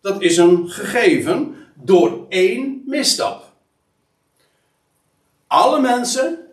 [0.00, 3.52] Dat is een gegeven door één misstap.
[5.46, 6.47] Alle mensen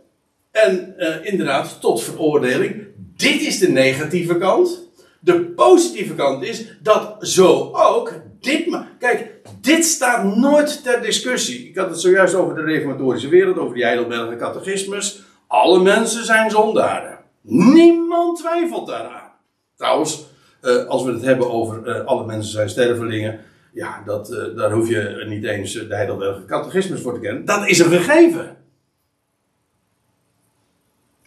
[0.56, 2.88] en uh, inderdaad tot veroordeling.
[3.16, 4.90] Dit is de negatieve kant.
[5.20, 11.70] De positieve kant is dat zo ook dit, kijk, dit staat nooit ter discussie.
[11.70, 15.24] Ik had het zojuist over de reformatorische wereld, over die Heidelberger catechismus.
[15.48, 17.18] Alle mensen zijn zondaren.
[17.42, 19.32] Niemand twijfelt daaraan.
[19.76, 20.26] Trouwens,
[20.62, 23.40] eh, als we het hebben over uh, alle mensen zijn stervelingen,
[23.74, 27.46] ja, dat, daar hoef je niet eens de Heidelberger catechismus voor te kennen.
[27.46, 28.58] Dat is een gegeven.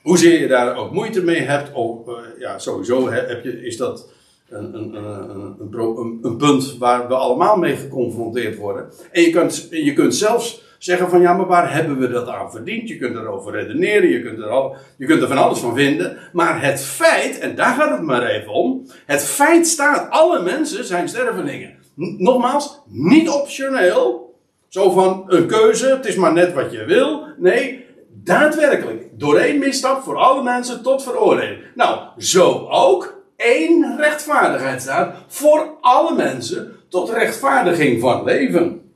[0.08, 1.98] Hoezeer je daar ook moeite mee hebt, of,
[2.38, 4.08] ja, sowieso heb je, is dat
[4.48, 8.92] een, een, een, een, een punt waar we allemaal mee geconfronteerd worden.
[9.12, 12.50] En je kunt, je kunt zelfs zeggen van ja, maar waar hebben we dat aan
[12.50, 12.88] verdiend?
[12.88, 16.16] Je kunt erover redeneren, je kunt er, al, je kunt er van alles van vinden.
[16.32, 18.86] Maar het feit, en daar gaat het maar even om.
[19.06, 21.74] Het feit staat, alle mensen zijn stervelingen.
[21.94, 24.34] Nogmaals, niet optioneel.
[24.68, 27.26] Zo van een keuze, het is maar net wat je wil.
[27.38, 27.86] Nee,
[28.28, 29.08] daadwerkelijk.
[29.12, 31.58] Door één misstap voor alle mensen tot veroordeling.
[31.74, 38.92] Nou, zo ook één rechtvaardigheid staat voor alle mensen tot rechtvaardiging van leven.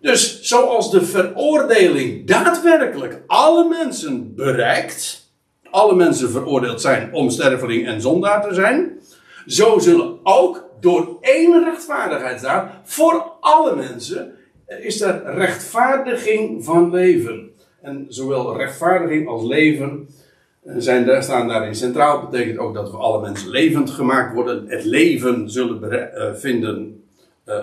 [0.00, 5.30] Dus zoals de veroordeling daadwerkelijk alle mensen bereikt,
[5.70, 9.00] alle mensen veroordeeld zijn om sterveling en zondaar te zijn,
[9.46, 14.34] zo zullen ook door één rechtvaardigheid staan voor alle mensen
[14.80, 17.50] is er rechtvaardiging van leven.
[17.80, 20.08] En zowel rechtvaardiging als leven
[20.76, 22.20] zijn daar, staan daarin centraal.
[22.20, 24.68] Dat betekent ook dat we alle mensen levend gemaakt worden.
[24.68, 27.04] Het leven zullen uh, vinden
[27.46, 27.54] uh,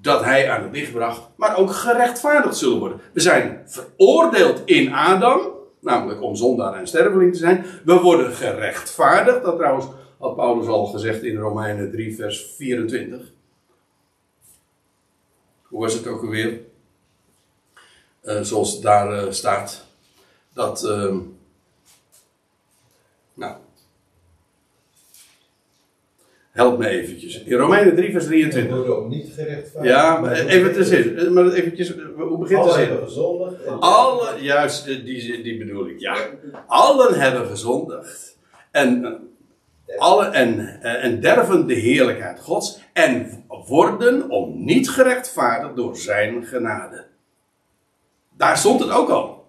[0.00, 1.22] dat hij aan het licht bracht.
[1.36, 3.00] Maar ook gerechtvaardigd zullen worden.
[3.12, 5.40] We zijn veroordeeld in Adam.
[5.80, 7.64] Namelijk om zondaar en sterveling te zijn.
[7.84, 9.42] We worden gerechtvaardigd.
[9.42, 9.86] Dat trouwens
[10.18, 13.32] had Paulus al gezegd in Romeinen 3 vers 24.
[15.62, 16.60] Hoe was het ook alweer?
[18.24, 19.84] Uh, zoals daar staat.
[20.52, 21.18] Dat ehm,
[23.34, 23.54] nou.
[26.50, 27.42] Help me eventjes.
[27.42, 28.70] In Romeinen 3 vers 23.
[28.72, 29.94] We worden ook niet gerechtvaardigd.
[29.94, 31.32] Ja, maar even te zin.
[31.32, 32.80] Maar eventjes, hoe begint de Alle zin?
[32.88, 33.62] hebben gezondigd.
[33.64, 36.16] en- Alle, juist, eh, die, die bedoel ik, ja.
[36.66, 38.38] Allen hebben gezondigd.
[38.70, 39.04] En,
[39.86, 42.80] eh, alle, en, eh, en derven de heerlijkheid Gods.
[42.92, 47.04] En worden om niet gerechtvaardigd door zijn genade.
[48.36, 49.46] Daar stond het ook al.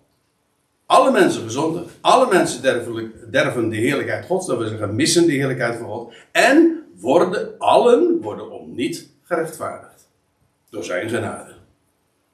[0.85, 1.89] Alle mensen gezondigd.
[2.01, 2.61] Alle mensen
[3.31, 4.47] derven, de heerlijkheid Gods.
[4.47, 6.13] Dat wil zeggen, missen de heerlijkheid van God.
[6.31, 10.09] En worden, allen worden om niet gerechtvaardigd.
[10.69, 11.53] Door zijn genade.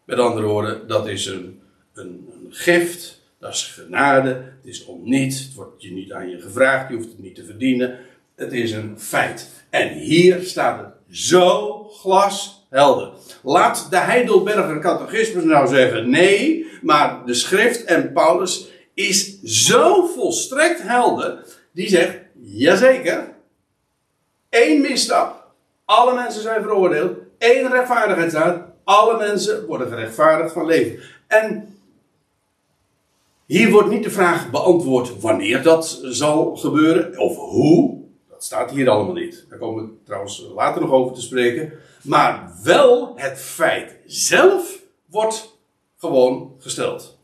[0.06, 1.62] Met andere woorden, dat is een,
[1.94, 3.22] een, een gift.
[3.40, 4.30] Dat is genade.
[4.30, 5.40] Het is om niet.
[5.40, 6.90] Het wordt je niet aan je gevraagd.
[6.90, 8.00] Je hoeft het niet te verdienen.
[8.36, 9.50] Het is een feit.
[9.70, 11.84] En hier staat het zo
[12.72, 13.12] glashelder.
[13.44, 16.70] Laat de Heidelberger catechismus nou zeggen nee.
[16.82, 21.46] Maar de schrift en Paulus is zo volstrekt helder.
[21.72, 23.34] Die zegt, jazeker.
[24.50, 25.52] Eén misstap.
[25.86, 27.18] Alle mensen zijn veroordeeld.
[27.38, 28.70] Eén rechtvaardigheid staat.
[28.84, 31.00] Alle mensen worden gerechtvaardigd van leven.
[31.28, 31.76] En
[33.46, 37.20] hier wordt niet de vraag beantwoord wanneer dat zal gebeuren.
[37.20, 38.00] Of hoe.
[38.30, 39.46] Dat staat hier allemaal niet.
[39.50, 41.74] Daar komen we trouwens later nog over te spreken.
[42.02, 45.58] Maar wel het feit zelf wordt
[45.98, 47.20] gewoon gesteld.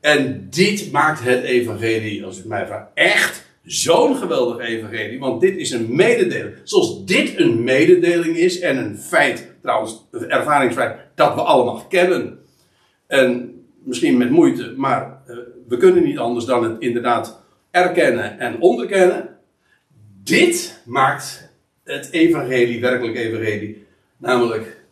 [0.00, 5.18] En dit maakt het evangelie, als u mij vraagt, echt zo'n geweldig evangelie.
[5.18, 6.54] Want dit is een mededeling.
[6.62, 12.38] Zoals dit een mededeling is en een feit, trouwens, een ervaringsfeit, dat we allemaal kennen.
[13.06, 15.36] En misschien met moeite, maar uh,
[15.68, 19.28] we kunnen niet anders dan het inderdaad erkennen en onderkennen.
[20.22, 21.51] Dit maakt
[21.84, 24.84] het evangelie, werkelijk evangelie, namelijk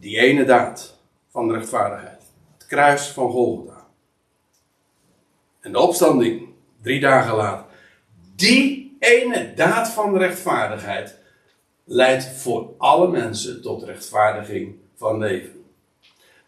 [0.00, 0.98] die ene daad
[1.28, 2.22] van rechtvaardigheid.
[2.58, 3.86] Het kruis van Golgotha.
[5.60, 6.48] En de opstanding,
[6.82, 7.66] drie dagen later.
[8.34, 11.18] Die ene daad van rechtvaardigheid
[11.84, 15.64] leidt voor alle mensen tot rechtvaardiging van leven.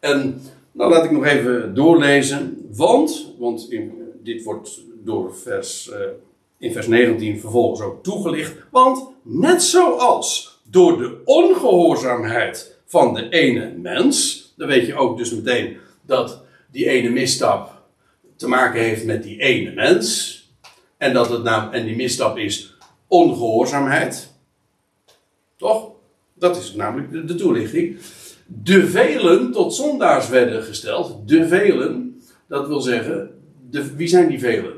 [0.00, 3.70] En nou laat ik nog even doorlezen, want, want
[4.22, 5.96] dit wordt door vers, uh,
[6.58, 13.74] in vers 19 vervolgens ook toegelicht, want net zoals door de ongehoorzaamheid van de ene
[13.76, 17.82] mens, dan weet je ook dus meteen dat die ene misstap
[18.36, 20.36] te maken heeft met die ene mens.
[20.96, 22.76] En, dat het naam, en die misstap is
[23.06, 24.32] ongehoorzaamheid.
[25.56, 25.90] Toch?
[26.34, 27.96] Dat is namelijk de, toelichting.
[28.46, 31.28] De velen tot zondaars werden gesteld.
[31.28, 33.30] De velen, dat wil zeggen,
[33.70, 34.77] de, wie zijn die velen?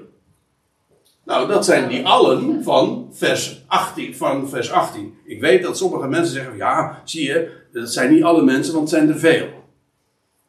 [1.31, 4.15] Nou, dat zijn die allen van vers 18.
[4.15, 5.15] Van vers 18.
[5.25, 8.91] Ik weet dat sommige mensen zeggen, ja, zie je, dat zijn niet alle mensen, want
[8.91, 9.49] het zijn er veel.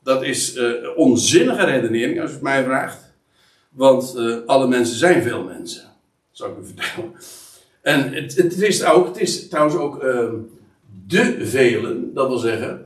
[0.03, 3.13] Dat is uh, onzinnige redenering, als u het mij vraagt.
[3.69, 5.83] Want uh, alle mensen zijn veel mensen.
[6.31, 7.13] Zal ik u vertellen.
[7.81, 10.29] En het, het is ook, het is trouwens ook uh,
[11.07, 12.85] de velen, dat wil zeggen,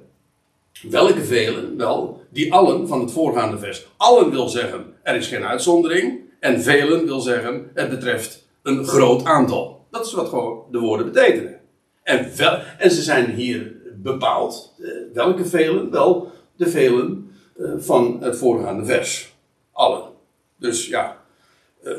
[0.89, 1.77] welke velen?
[1.77, 3.87] Wel, die allen van het voorgaande vers.
[3.97, 6.24] Allen wil zeggen, er is geen uitzondering.
[6.45, 9.85] En velen wil zeggen, het betreft een groot aantal.
[9.91, 11.59] Dat is wat gewoon de woorden betekenen.
[12.03, 12.31] En,
[12.77, 14.73] en ze zijn hier bepaald.
[14.79, 15.91] Eh, welke velen?
[15.91, 19.35] Wel, de velen eh, van het voorgaande vers.
[19.71, 20.03] Allen.
[20.59, 21.17] Dus ja,
[21.83, 21.93] eh,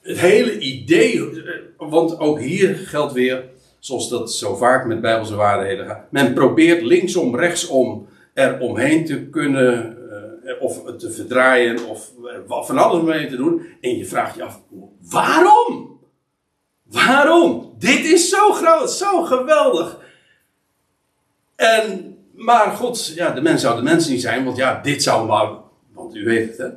[0.00, 1.42] het hele idee,
[1.78, 3.44] want ook hier geldt weer,
[3.78, 9.26] zoals dat zo vaak met Bijbelse waarheden gaat, men probeert linksom, rechtsom er omheen te
[9.26, 9.98] kunnen,
[10.58, 13.66] of het te verdraaien, of eh, wat van alles mee te doen.
[13.80, 14.60] En je vraagt je af,
[15.10, 16.00] waarom?
[16.82, 17.74] Waarom?
[17.78, 19.98] Dit is zo groot, zo geweldig.
[21.56, 25.26] En, maar goed, ja, de mens zou de mens niet zijn, want ja, dit zou
[25.26, 25.50] maar,
[25.92, 26.68] want u weet het hè,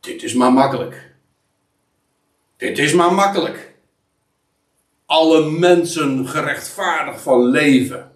[0.00, 1.14] dit is maar makkelijk.
[2.56, 3.74] Dit is maar makkelijk.
[5.06, 8.15] Alle mensen gerechtvaardigd van leven.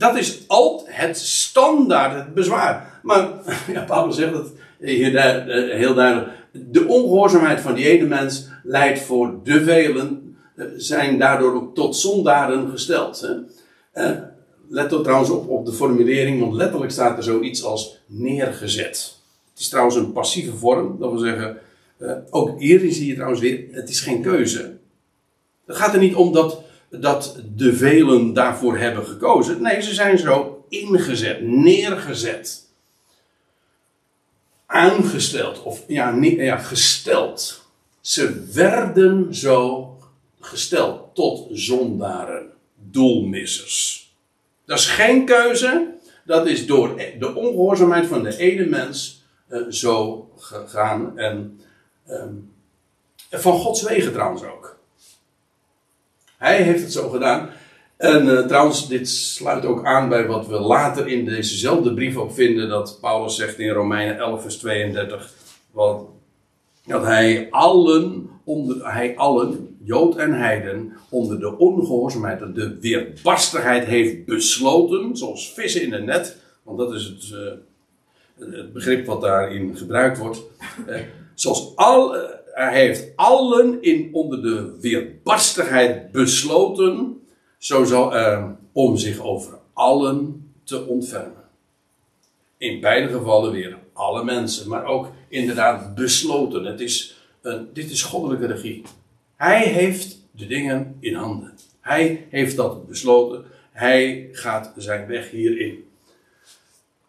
[0.00, 3.00] Dat is altijd het standaard, het bezwaar.
[3.02, 3.28] Maar
[3.74, 6.28] ja, Paulus zegt het hier eh, heel duidelijk.
[6.52, 11.96] De ongehoorzaamheid van die ene mens leidt voor de velen, eh, zijn daardoor ook tot
[11.96, 13.20] zondaren gesteld.
[13.20, 13.34] Hè?
[13.92, 14.18] Eh,
[14.68, 19.16] let er trouwens op, op de formulering, want letterlijk staat er zoiets als neergezet.
[19.50, 21.58] Het is trouwens een passieve vorm, dat wil zeggen,
[22.30, 24.76] ook hier zie je trouwens weer, het is geen keuze.
[25.66, 26.59] Het gaat er niet om dat,
[26.90, 29.62] dat de velen daarvoor hebben gekozen.
[29.62, 32.68] Nee, ze zijn zo ingezet, neergezet.
[34.66, 37.68] Aangesteld, of ja, ja gesteld.
[38.00, 39.86] Ze werden zo
[40.40, 44.08] gesteld tot zondaren, doelmissers.
[44.64, 50.28] Dat is geen keuze, dat is door de ongehoorzaamheid van de ene mens uh, zo
[50.36, 51.18] gegaan.
[51.18, 51.60] En
[52.08, 52.52] um,
[53.30, 54.79] van Gods wegen trouwens ook.
[56.40, 57.50] Hij heeft het zo gedaan.
[57.96, 62.32] En uh, trouwens, dit sluit ook aan bij wat we later in dezezelfde brief ook
[62.32, 62.68] vinden.
[62.68, 65.32] Dat Paulus zegt in Romeinen 11, vers 32.
[65.70, 66.04] Wat,
[66.86, 74.24] dat hij allen, onder, hij allen, Jood en Heiden, onder de ongehoorzaamheid, de weerbarstigheid heeft
[74.24, 75.16] besloten.
[75.16, 76.36] Zoals vissen in een net.
[76.62, 77.30] Want dat is het,
[78.38, 80.40] uh, het begrip wat daarin gebruikt wordt.
[80.88, 80.96] Uh,
[81.34, 82.16] zoals al,
[82.52, 87.20] hij heeft allen in, onder de weerbarstigheid besloten,
[87.58, 91.44] zo zal, uh, om zich over allen te ontfermen.
[92.56, 96.64] In beide gevallen weer alle mensen, maar ook inderdaad besloten.
[96.64, 98.82] Het is een, dit is goddelijke regie.
[99.36, 101.54] Hij heeft de dingen in handen.
[101.80, 103.44] Hij heeft dat besloten.
[103.72, 105.84] Hij gaat zijn weg hierin.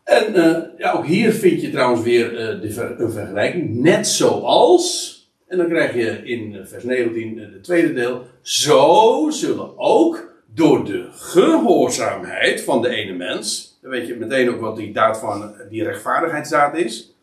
[0.04, 3.76] En uh, ja, ook hier vind je trouwens weer uh, de een vergelijking.
[3.76, 5.20] Net zoals,
[5.52, 8.26] en dan krijg je in vers 19 uh, het tweede deel.
[8.42, 13.78] Zo zullen ook door de gehoorzaamheid van de ene mens.
[13.82, 17.16] Dan weet je meteen ook wat die daad van die rechtvaardigheidsdaad is.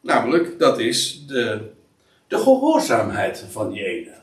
[0.00, 1.60] Namelijk, dat is de,
[2.26, 4.14] de gehoorzaamheid van die ene.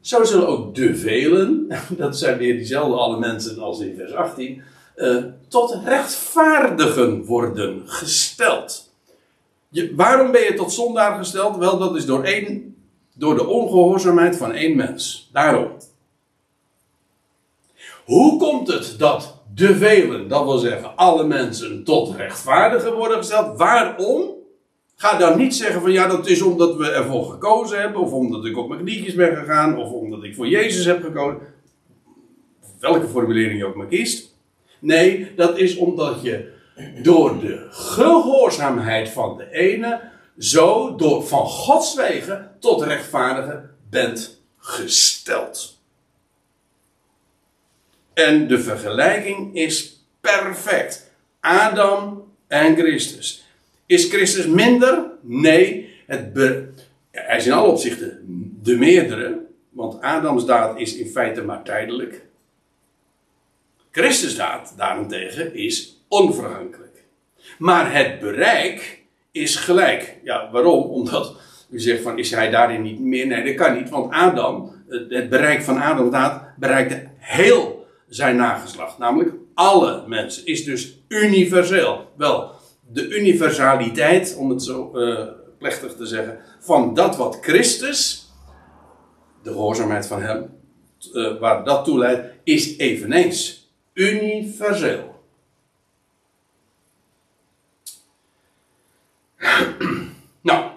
[0.00, 1.68] Zo zullen ook de velen,
[2.02, 4.62] dat zijn weer diezelfde alle mensen als in vers 18
[4.96, 8.91] uh, tot rechtvaardigen worden gesteld.
[9.72, 11.56] Waarom ben je tot zondaar gesteld?
[11.56, 12.76] Wel, dat is door, één,
[13.14, 15.30] door de ongehoorzaamheid van één mens.
[15.32, 15.70] Daarom.
[18.04, 23.58] Hoe komt het dat de velen, dat wil zeggen alle mensen, tot rechtvaardigen worden gesteld?
[23.58, 24.30] Waarom?
[24.96, 28.44] Ga dan niet zeggen van ja, dat is omdat we ervoor gekozen hebben, of omdat
[28.44, 31.40] ik op mijn knietjes ben gegaan, of omdat ik voor Jezus heb gekozen.
[32.80, 34.36] Welke formulering je ook maar kiest.
[34.78, 36.52] Nee, dat is omdat je
[37.02, 40.00] door de gehoorzaamheid van de ene,
[40.38, 45.80] zo door van Gods wegen tot rechtvaardigen bent gesteld.
[48.14, 51.10] En de vergelijking is perfect.
[51.40, 53.46] Adam en Christus.
[53.86, 55.10] Is Christus minder?
[55.20, 55.90] Nee.
[56.06, 56.34] Het
[57.10, 58.20] hij is in alle opzichten
[58.62, 59.40] de meerdere.
[59.70, 62.24] Want Adams daad is in feite maar tijdelijk.
[63.90, 67.04] Christus daad daarentegen is onvergankelijk.
[67.58, 70.18] Maar het bereik is gelijk.
[70.24, 70.82] Ja, waarom?
[70.82, 71.36] Omdat
[71.70, 73.26] u zegt van is hij daarin niet meer?
[73.26, 73.88] Nee, dat kan niet.
[73.88, 78.98] Want Adam, het bereik van Adam daad bereikte heel zijn nageslacht.
[78.98, 80.46] Namelijk alle mensen.
[80.46, 82.12] Is dus universeel.
[82.16, 82.50] Wel,
[82.92, 88.30] de universaliteit, om het zo uh, plechtig te zeggen, van dat wat Christus,
[89.42, 90.50] de gehoorzaamheid van hem,
[91.12, 95.11] uh, waar dat toe leidt, is eveneens universeel.
[100.40, 100.70] Nou,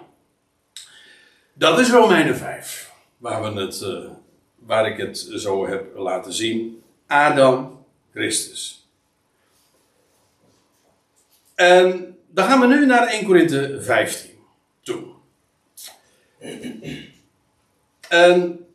[1.52, 4.10] dat is Romeinen 5, waar we het, uh,
[4.56, 6.82] waar ik het zo heb laten zien.
[7.06, 8.88] Adam, Christus.
[11.54, 14.30] En dan gaan we nu naar 1 Korinthe 15
[14.82, 15.04] toe.
[18.08, 18.66] En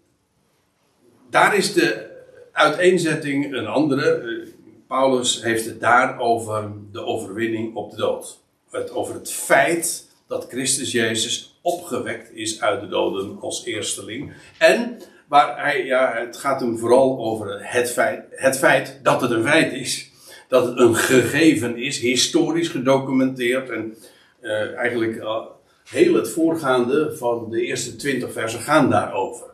[1.29, 2.09] daar is de
[2.51, 4.47] uiteenzetting een andere.
[4.87, 8.39] Paulus heeft het daar over de overwinning op de dood.
[8.71, 14.33] Het, over het feit dat Christus Jezus opgewekt is uit de doden als eersteling.
[14.57, 14.97] En
[15.27, 19.43] waar hij, ja, het gaat hem vooral over het feit, het feit dat het een
[19.43, 20.09] feit is.
[20.47, 23.69] Dat het een gegeven is, historisch gedocumenteerd.
[23.69, 23.97] En
[24.41, 25.41] uh, eigenlijk uh,
[25.89, 29.45] heel het voorgaande van de eerste twintig versen gaan daarover.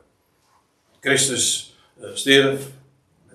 [0.99, 1.75] Christus
[2.25, 2.53] uh,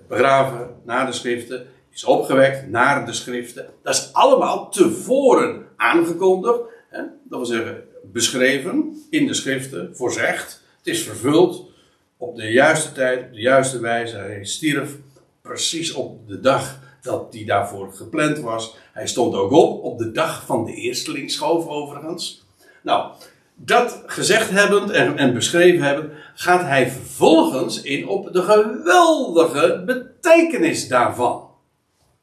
[0.07, 3.69] begraven naar de schriften, is opgewekt naar de schriften.
[3.83, 6.59] Dat is allemaal tevoren aangekondigd.
[6.89, 7.01] Hè?
[7.01, 10.61] Dat wil zeggen, beschreven in de schriften, voorzegd.
[10.77, 11.71] Het is vervuld
[12.17, 14.15] op de juiste tijd, op de juiste wijze.
[14.15, 14.97] Hij stierf
[15.41, 18.75] precies op de dag dat die daarvoor gepland was.
[18.93, 22.45] Hij stond ook op op de dag van de eerstelingsschoof overigens.
[22.81, 23.11] Nou,
[23.55, 30.87] dat gezegd hebbend en, en beschreven hebben, gaat hij vervolgens in op de geweldige betekenis
[30.87, 31.49] daarvan.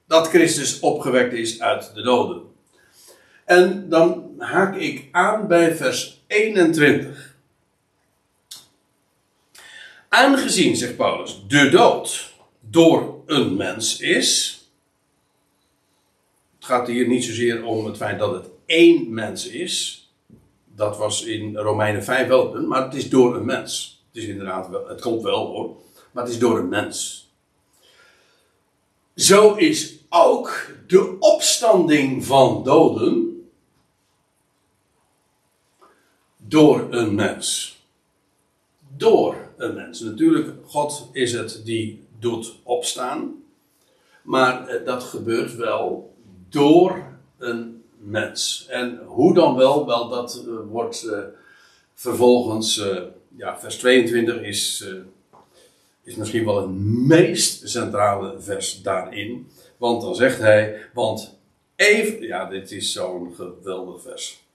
[0.07, 2.50] Dat Christus opgewekt is uit de doden.
[3.51, 7.37] En dan haak ik aan bij vers 21.
[10.09, 14.61] Aangezien, zegt Paulus, de dood door een mens is.
[16.55, 20.09] Het gaat hier niet zozeer om het feit dat het één mens is.
[20.75, 24.03] Dat was in Romeinen 5 wel het punt, maar het is door een mens.
[24.13, 25.77] Het is inderdaad wel, het komt wel hoor,
[26.13, 27.29] maar het is door een mens.
[29.15, 33.30] Zo is ook de opstanding van doden
[36.51, 37.79] door een mens.
[38.97, 40.01] Door een mens.
[40.01, 43.43] Natuurlijk, God is het die doet opstaan.
[44.23, 46.15] Maar eh, dat gebeurt wel
[46.49, 47.05] door
[47.39, 48.67] een mens.
[48.69, 49.87] En hoe dan wel?
[49.87, 51.19] Wel, dat uh, wordt uh,
[51.95, 52.85] vervolgens,
[53.37, 54.89] ja, vers 22 is,
[56.03, 56.71] is misschien wel het
[57.07, 59.51] meest centrale vers daarin.
[59.77, 61.39] Want dan zegt hij, want
[61.77, 64.50] even, ja, dit is zo'n geweldig vers.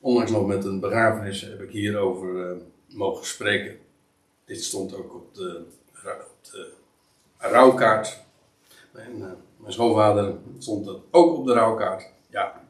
[0.00, 2.56] Onlangs nog met een begrafenis heb ik hierover
[2.88, 3.78] mogen spreken.
[4.44, 5.64] Dit stond ook op de,
[6.04, 6.72] op de
[7.38, 8.24] rouwkaart.
[8.92, 9.18] En,
[9.56, 12.10] mijn schoonvader stond dat ook op de rouwkaart.
[12.30, 12.64] Ja,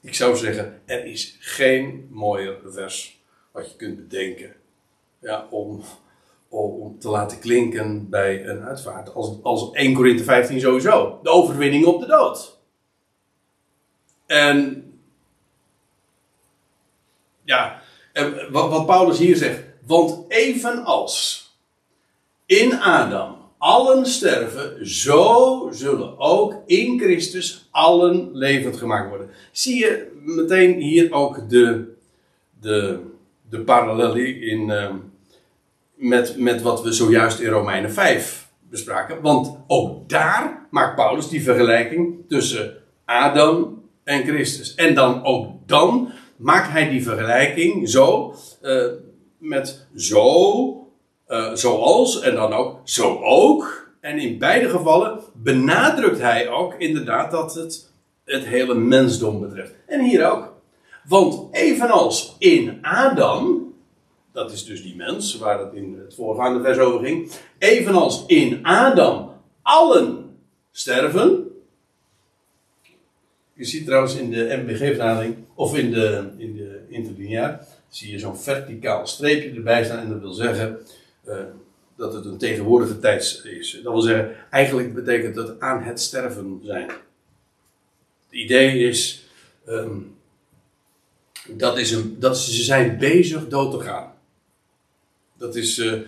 [0.00, 4.54] ik zou zeggen, er is geen mooier vers wat je kunt bedenken.
[5.20, 5.82] Ja, om,
[6.48, 9.14] om te laten klinken bij een uitvaart.
[9.14, 11.20] Als, als 1 Korinthe 15 sowieso.
[11.22, 12.58] De overwinning op de dood.
[14.26, 14.87] En
[17.48, 17.82] ja,
[18.50, 19.62] wat, wat Paulus hier zegt.
[19.86, 21.46] Want evenals
[22.46, 29.30] in Adam allen sterven, zo zullen ook in Christus allen levend gemaakt worden.
[29.52, 31.94] Zie je meteen hier ook de,
[32.60, 32.98] de,
[33.50, 34.94] de parallel in, uh,
[35.94, 39.20] met, met wat we zojuist in Romeinen 5 bespraken.
[39.22, 44.74] Want ook daar maakt Paulus die vergelijking tussen Adam en Christus.
[44.74, 48.84] En dan ook dan maakt hij die vergelijking zo uh,
[49.38, 50.72] met zo
[51.28, 53.86] uh, zoals en dan ook zo ook.
[54.00, 57.88] En in beide gevallen benadrukt hij ook inderdaad dat het
[58.28, 59.74] het hele mensdom betreft.
[59.86, 60.52] En hier ook.
[61.04, 63.72] Want evenals in Adam,
[64.32, 68.64] dat is dus die mens waar het in het voorgaande vers over ging, evenals in
[68.64, 69.30] Adam
[69.62, 70.38] allen
[70.70, 71.46] sterven.
[73.58, 76.30] Je ziet trouwens in de MBG-vertaling, of in de,
[76.88, 79.98] in de zie je zo'n verticaal streepje erbij staan.
[79.98, 80.78] En dat wil zeggen,
[81.28, 81.36] uh,
[81.96, 83.80] dat het een tegenwoordige tijd is.
[83.82, 86.86] Dat wil zeggen, eigenlijk betekent dat aan het sterven zijn.
[86.86, 89.28] Het idee is,
[89.68, 90.16] um,
[91.48, 94.12] dat is een, dat ze zijn bezig dood te gaan.
[95.36, 96.00] Dat is uh,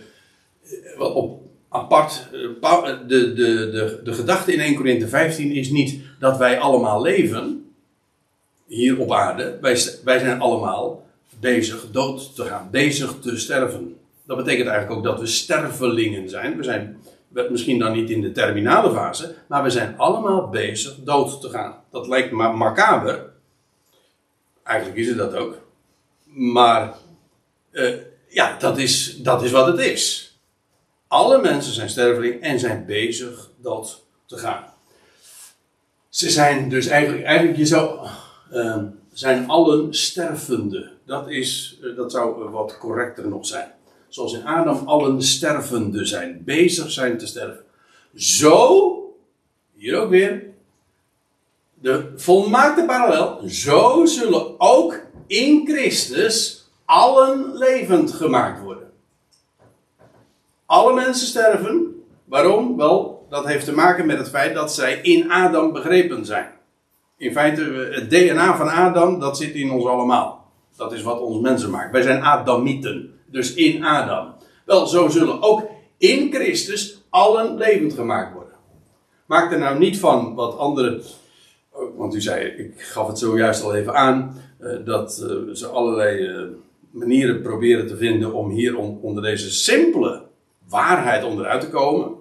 [0.97, 2.27] op apart.
[2.33, 7.01] Uh, de, de, de, de gedachte in 1 Corinthië 15 is niet dat wij allemaal
[7.01, 7.73] leven
[8.67, 9.57] hier op aarde.
[9.61, 11.05] Wij, wij zijn allemaal
[11.39, 13.95] bezig dood te gaan, bezig te sterven.
[14.25, 16.57] Dat betekent eigenlijk ook dat we stervelingen zijn.
[16.57, 16.97] We zijn
[17.49, 21.75] misschien dan niet in de terminale fase, maar we zijn allemaal bezig dood te gaan.
[21.91, 23.29] Dat lijkt maar macaber.
[24.63, 25.57] Eigenlijk is het dat ook.
[26.33, 26.93] Maar
[27.71, 27.95] uh,
[28.27, 30.30] ja, dat is, dat is wat het is.
[31.11, 34.63] Alle mensen zijn sterveling en zijn bezig dood te gaan.
[36.09, 38.07] Ze zijn dus eigenlijk, eigenlijk je zou,
[38.53, 38.83] uh,
[39.13, 40.91] zijn allen stervende.
[41.05, 43.71] Dat, is, uh, dat zou wat correcter nog zijn.
[44.07, 47.63] zoals in Adam allen stervende zijn, bezig zijn te sterven.
[48.15, 49.15] Zo,
[49.73, 50.43] hier ook weer,
[51.73, 58.90] de volmaakte parallel, zo zullen ook in Christus allen levend gemaakt worden.
[60.71, 62.03] Alle mensen sterven.
[62.25, 62.77] Waarom?
[62.77, 66.51] Wel, dat heeft te maken met het feit dat zij in Adam begrepen zijn.
[67.17, 70.51] In feite, het DNA van Adam, dat zit in ons allemaal.
[70.75, 71.91] Dat is wat ons mensen maakt.
[71.91, 73.13] Wij zijn Adamieten.
[73.31, 74.33] Dus in Adam.
[74.65, 78.55] Wel, zo zullen ook in Christus allen levend gemaakt worden.
[79.25, 81.01] Maak er nou niet van wat anderen.
[81.95, 84.35] Want u zei, ik gaf het zojuist al even aan.
[84.59, 86.41] Eh, dat eh, ze allerlei eh,
[86.91, 90.29] manieren proberen te vinden om hier onder deze simpele
[90.71, 92.11] waarheid onderuit te komen.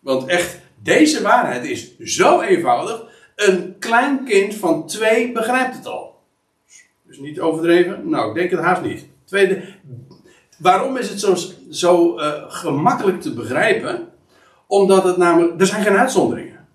[0.00, 3.04] Want echt, deze waarheid is zo eenvoudig.
[3.36, 6.18] Een klein kind van twee begrijpt het al.
[7.02, 8.08] Dus niet overdreven?
[8.08, 9.06] Nou, ik denk het haast niet.
[9.24, 9.62] Tweede,
[10.58, 11.36] waarom is het zo,
[11.70, 14.08] zo uh, gemakkelijk te begrijpen?
[14.66, 16.66] Omdat het namelijk, er zijn geen uitzonderingen.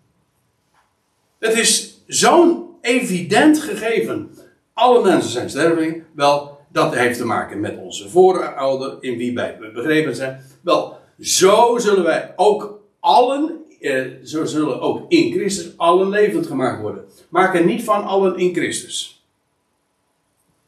[1.39, 4.29] Het is zo'n evident gegeven.
[4.73, 6.03] Alle mensen zijn sterveling.
[6.11, 10.41] Wel, dat heeft te maken met onze voorouder, in wie wij begrepen zijn.
[10.61, 16.81] Wel, zo zullen wij ook allen, eh, zo zullen ook in Christus allen levend gemaakt
[16.81, 17.03] worden.
[17.29, 19.23] Maak er niet van allen in Christus.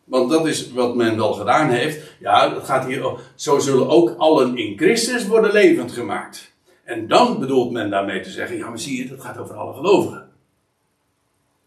[0.04, 2.16] Want dat is wat men wel gedaan heeft.
[2.20, 6.54] Ja, het gaat hier, zo zullen ook allen in Christus worden levend gemaakt.
[6.84, 9.74] En dan bedoelt men daarmee te zeggen, ja maar zie je, dat gaat over alle
[9.74, 10.30] gelovigen.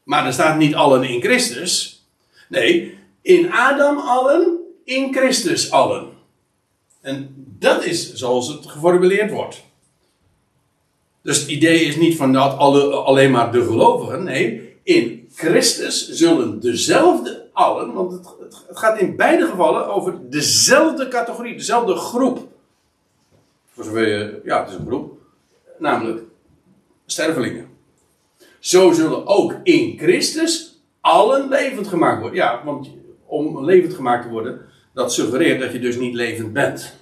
[0.02, 2.04] Maar er staat niet allen in Christus.
[2.48, 2.98] Nee,
[3.30, 6.08] in Adam allen, in Christus allen.
[7.00, 9.64] En dat is zoals het geformuleerd wordt.
[11.22, 14.24] Dus het idee is niet van dat alle, alleen maar de gelovigen.
[14.24, 21.08] Nee, in Christus zullen dezelfde allen, want het, het, gaat in beide gevallen over dezelfde
[21.08, 22.48] categorie, dezelfde groep.
[23.72, 25.18] Voor zover je, ja, het is een groep,
[25.78, 26.22] namelijk
[27.06, 27.68] stervelingen.
[28.58, 32.38] Zo zullen ook in Christus allen levend gemaakt worden.
[32.38, 32.90] Ja, want
[33.30, 34.60] om levend gemaakt te worden,
[34.94, 36.94] dat suggereert dat je dus niet levend bent.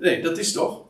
[0.00, 0.82] Nee, dat is toch?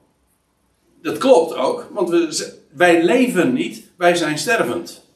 [1.03, 5.09] Dat klopt ook, want we, wij leven niet, wij zijn stervend.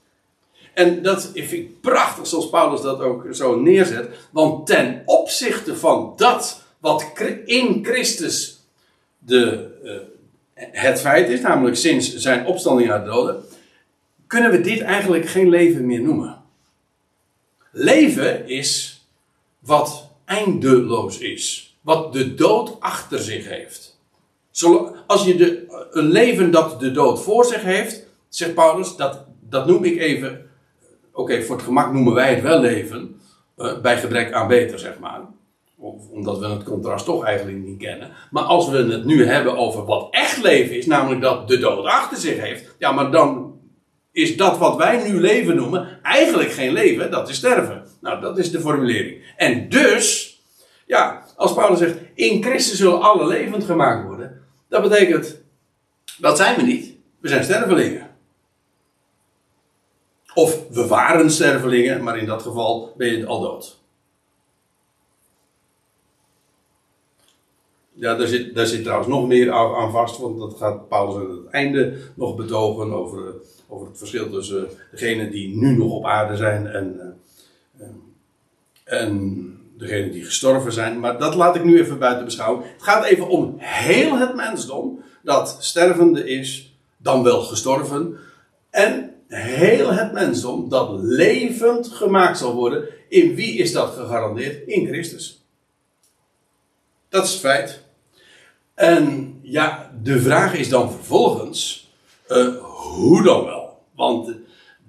[0.74, 4.08] En dat vind ik prachtig, zoals Paulus dat ook zo neerzet.
[4.30, 7.12] Want ten opzichte van dat wat
[7.44, 8.60] in Christus
[9.18, 9.92] de, uh,
[10.54, 13.42] het feit is, namelijk sinds zijn opstanding uit de doden,
[14.26, 16.43] kunnen we dit eigenlijk geen leven meer noemen.
[17.76, 19.02] Leven is
[19.58, 21.76] wat eindeloos is.
[21.80, 23.98] Wat de dood achter zich heeft.
[25.06, 29.66] Als je de, een leven dat de dood voor zich heeft, zegt Paulus, dat, dat
[29.66, 30.50] noem ik even.
[31.12, 33.20] Oké, voor het gemak noemen wij het wel leven.
[33.56, 35.20] Uh, bij gebrek aan beter, zeg maar.
[35.78, 38.10] Of, omdat we het contrast toch eigenlijk niet kennen.
[38.30, 41.84] Maar als we het nu hebben over wat echt leven is, namelijk dat de dood
[41.84, 42.74] achter zich heeft.
[42.78, 43.43] Ja, maar dan
[44.14, 47.86] is dat wat wij nu leven noemen eigenlijk geen leven, dat is sterven.
[48.00, 49.34] Nou, dat is de formulering.
[49.36, 50.36] En dus,
[50.86, 55.40] ja, als Paulus zegt, in Christus zullen alle levend gemaakt worden, dat betekent,
[56.18, 56.96] dat zijn we niet.
[57.20, 58.10] We zijn stervelingen.
[60.34, 63.78] Of we waren stervelingen, maar in dat geval ben je al dood.
[67.96, 71.30] Ja, daar zit, daar zit trouwens nog meer aan vast, want dat gaat Paulus aan
[71.30, 73.34] het einde nog betogen over,
[73.68, 77.16] over het verschil tussen degenen die nu nog op aarde zijn en,
[77.78, 77.86] eh,
[78.84, 79.44] en
[79.78, 81.00] degenen die gestorven zijn.
[81.00, 82.64] Maar dat laat ik nu even buiten beschouwen.
[82.64, 88.16] Het gaat even om heel het mensdom dat stervende is, dan wel gestorven.
[88.70, 92.88] En heel het mensdom dat levend gemaakt zal worden.
[93.08, 94.66] In wie is dat gegarandeerd?
[94.66, 95.44] In Christus.
[97.08, 97.83] Dat is het feit.
[98.74, 101.92] En ja, de vraag is dan vervolgens,
[102.28, 103.82] uh, hoe dan wel?
[103.94, 104.34] Want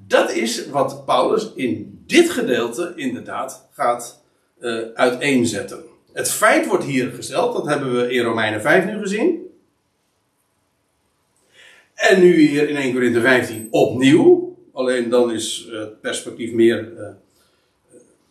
[0.07, 4.23] dat is wat Paulus in dit gedeelte inderdaad gaat
[4.59, 5.83] uh, uiteenzetten.
[6.13, 9.43] Het feit wordt hier gesteld, dat hebben we in Romeinen 5 nu gezien.
[11.95, 14.57] En nu hier in 1 Corinthië 15 opnieuw.
[14.73, 16.91] Alleen dan is het perspectief meer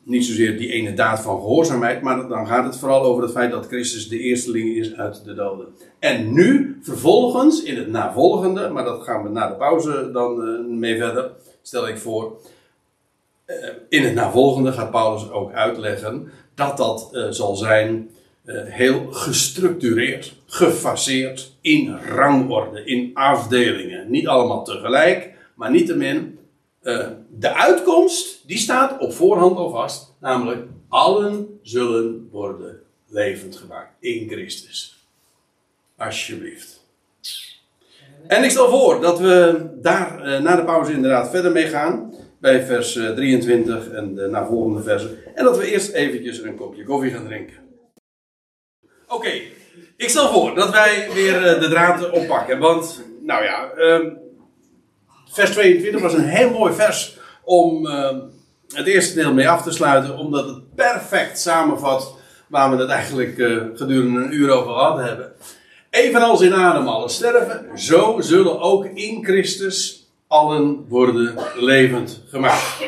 [0.05, 3.50] niet zozeer die ene daad van gehoorzaamheid, maar dan gaat het vooral over het feit
[3.50, 5.66] dat Christus de eersteling is uit de doden.
[5.98, 10.78] En nu, vervolgens, in het navolgende, maar dat gaan we na de pauze dan uh,
[10.78, 11.30] mee verder,
[11.62, 12.36] stel ik voor.
[13.46, 13.57] Uh,
[13.88, 18.11] in het navolgende gaat Paulus ook uitleggen dat dat uh, zal zijn
[18.64, 24.11] heel gestructureerd, gefaseerd, in rangorde, in afdelingen.
[24.11, 26.38] Niet allemaal tegelijk, maar niettemin
[26.85, 30.14] uh, de uitkomst, die staat op voorhand al vast.
[30.20, 35.07] Namelijk, allen zullen worden levend gemaakt in Christus.
[35.97, 36.82] Alsjeblieft.
[38.26, 42.14] En ik stel voor dat we daar uh, na de pauze inderdaad verder mee gaan.
[42.39, 45.18] Bij vers uh, 23 en de na volgende versen.
[45.35, 47.57] En dat we eerst eventjes een kopje koffie gaan drinken.
[49.09, 49.30] Oké,
[49.97, 52.59] ik stel voor dat wij weer de draad oppakken.
[52.59, 54.18] Want, nou ja, um,
[55.35, 58.09] vers 22 was een heel mooi vers om uh,
[58.74, 60.18] het eerste deel mee af te sluiten.
[60.18, 62.14] Omdat het perfect samenvat
[62.47, 65.32] waar we het eigenlijk uh, gedurende een uur over gehad hebben.
[65.91, 72.82] Evenals in Adam allen sterven, zo zullen ook in Christus allen worden levend gemaakt.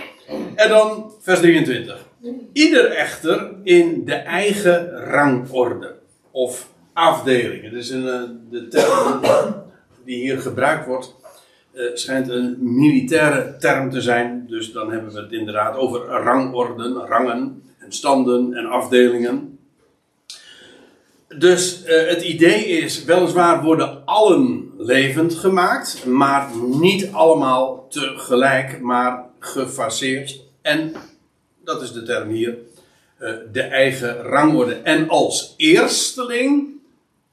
[0.55, 2.05] En dan vers 23.
[2.53, 5.95] Ieder echter in de eigen rangorde
[6.31, 7.63] of afdeling.
[7.63, 8.21] Het is een, eh,
[8.51, 9.21] de term
[10.05, 11.15] die hier gebruikt wordt,
[11.77, 14.47] uh, schijnt een militaire term te zijn.
[14.49, 19.59] Dus dan hebben we het inderdaad over rangorden, rangen en standen en afdelingen.
[21.39, 26.51] Dus uh, het idee is, weliswaar worden allen levend gemaakt, maar
[26.81, 30.41] niet allemaal tegelijk, maar gefaseerd.
[30.63, 30.93] En,
[31.65, 32.59] dat is de term hier,
[33.21, 34.75] uh, de eigen rangorde.
[34.75, 36.69] En als eersteling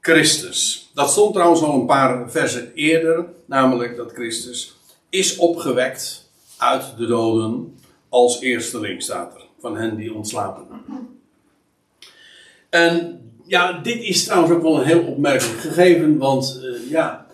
[0.00, 0.83] Christus.
[0.94, 4.76] Dat stond trouwens al een paar versen eerder, namelijk dat Christus
[5.08, 7.78] is opgewekt uit de doden
[8.08, 10.66] als eersteling, staat er, van hen die ontslapen.
[12.70, 17.26] En ja, dit is trouwens ook wel een heel opmerkelijk gegeven, want uh, ja,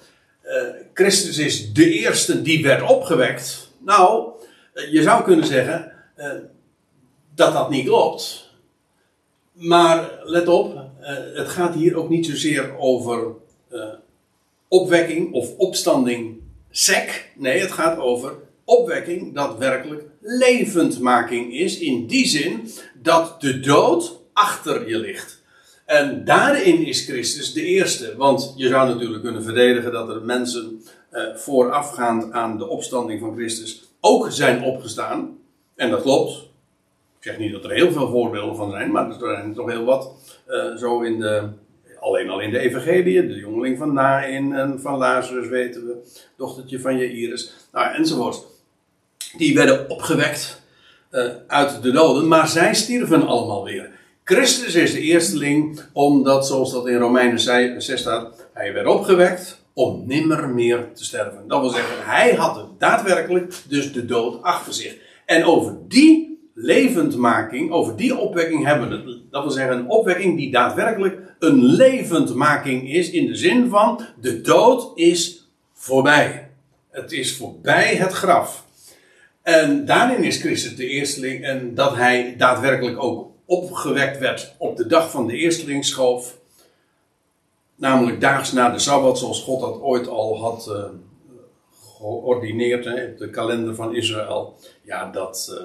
[0.44, 0.52] uh,
[0.94, 3.72] Christus is de eerste die werd opgewekt.
[3.78, 4.32] Nou,
[4.74, 5.92] uh, je zou kunnen zeggen
[7.34, 8.48] dat dat niet klopt.
[9.52, 10.84] Maar let op,
[11.34, 13.34] het gaat hier ook niet zozeer over
[14.68, 16.40] opwekking of opstanding
[16.70, 17.30] sec.
[17.36, 18.32] Nee, het gaat over
[18.64, 21.78] opwekking dat werkelijk levendmaking is.
[21.78, 22.70] In die zin
[23.02, 25.42] dat de dood achter je ligt.
[25.84, 28.16] En daarin is Christus de eerste.
[28.16, 33.34] Want je zou natuurlijk kunnen verdedigen dat er mensen uh, voorafgaand aan de opstanding van
[33.34, 35.38] Christus ook zijn opgestaan.
[35.74, 36.48] En dat klopt.
[37.18, 39.84] Ik zeg niet dat er heel veel voorbeelden van zijn, maar er zijn toch heel
[39.84, 40.12] wat.
[40.48, 41.48] Uh, zo in de,
[42.00, 45.96] alleen al in de Evangelie, de jongeling van Nain en van Lazarus weten we,
[46.36, 48.44] dochtertje van Jairus, nou, enzovoort.
[49.36, 50.62] Die werden opgewekt
[51.12, 53.90] uh, uit de doden, maar zij stierven allemaal weer.
[54.24, 57.40] Christus is de eersteling, omdat, zoals dat in Romeinen
[57.82, 61.48] 6 staat, hij werd opgewekt om nimmer meer te sterven.
[61.48, 64.96] Dat wil zeggen, hij had daadwerkelijk dus de dood achter zich.
[65.26, 66.29] En over die
[66.62, 69.20] levendmaking, over die opwekking hebben we het.
[69.30, 74.40] Dat wil zeggen, een opwekking die daadwerkelijk een levendmaking is, in de zin van de
[74.40, 76.50] dood is voorbij.
[76.90, 78.66] Het is voorbij het graf.
[79.42, 84.86] En daarin is Christus de eersteling en dat hij daadwerkelijk ook opgewekt werd op de
[84.86, 86.38] dag van de eerstelingsschoof.
[87.76, 90.84] Namelijk daags na de Sabbat, zoals God dat ooit al had uh,
[91.98, 94.54] geordineerd hè, op de kalender van Israël.
[94.82, 95.64] Ja, dat, uh,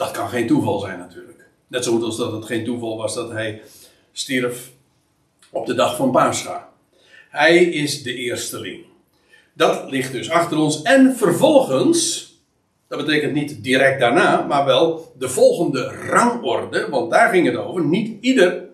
[0.00, 1.44] dat kan geen toeval zijn natuurlijk.
[1.66, 3.62] Net zo goed als dat het geen toeval was dat hij
[4.12, 4.70] stierf
[5.50, 6.68] op de dag van Pascha.
[7.28, 8.84] Hij is de eersteling.
[9.52, 10.82] Dat ligt dus achter ons.
[10.82, 12.28] En vervolgens
[12.88, 17.84] dat betekent niet direct daarna, maar wel de volgende rangorde, want daar ging het over.
[17.84, 18.64] Niet ieder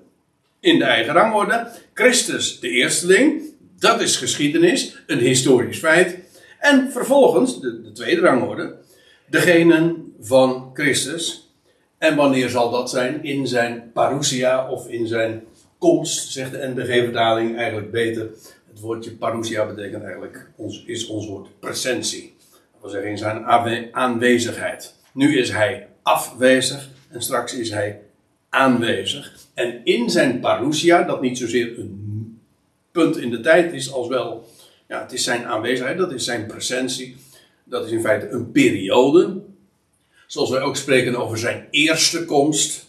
[0.61, 1.69] in de eigen rangorde.
[1.95, 3.43] Christus de eersteling,
[3.79, 6.19] dat is geschiedenis, een historisch feit.
[6.59, 8.77] En vervolgens, de, de tweede rangorde,
[9.29, 11.51] degenen van Christus.
[11.99, 13.25] En wanneer zal dat zijn?
[13.25, 15.45] In zijn parousia of in zijn
[15.79, 18.29] komst, zegt de NBG-vertaling eigenlijk beter.
[18.69, 22.37] Het woordje parousia betekent eigenlijk, ons, is ons woord presentie
[22.87, 24.95] wil zeggen in zijn aanwezigheid.
[25.13, 28.01] Nu is hij afwezig en straks is hij
[28.49, 29.33] aanwezig.
[29.55, 32.41] En in zijn parousia, dat niet zozeer een
[32.93, 34.49] punt in de tijd is, als wel,
[34.89, 37.17] ja, het is zijn aanwezigheid, dat is zijn presentie.
[37.69, 39.43] Dat is in feite een periode.
[40.27, 42.87] Zoals wij ook spreken over zijn eerste komst.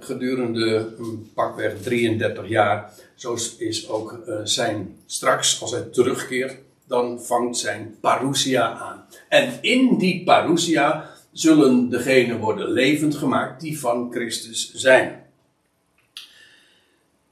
[0.00, 2.92] Gedurende een pakweg 33 jaar.
[3.14, 6.56] Zo is ook uh, zijn straks, als hij terugkeert,
[6.86, 9.04] dan vangt zijn parousia aan.
[9.28, 15.24] En in die parousia zullen degenen worden levend gemaakt die van Christus zijn.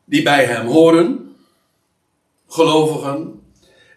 [0.05, 1.37] Die bij hem horen,
[2.49, 3.43] gelovigen.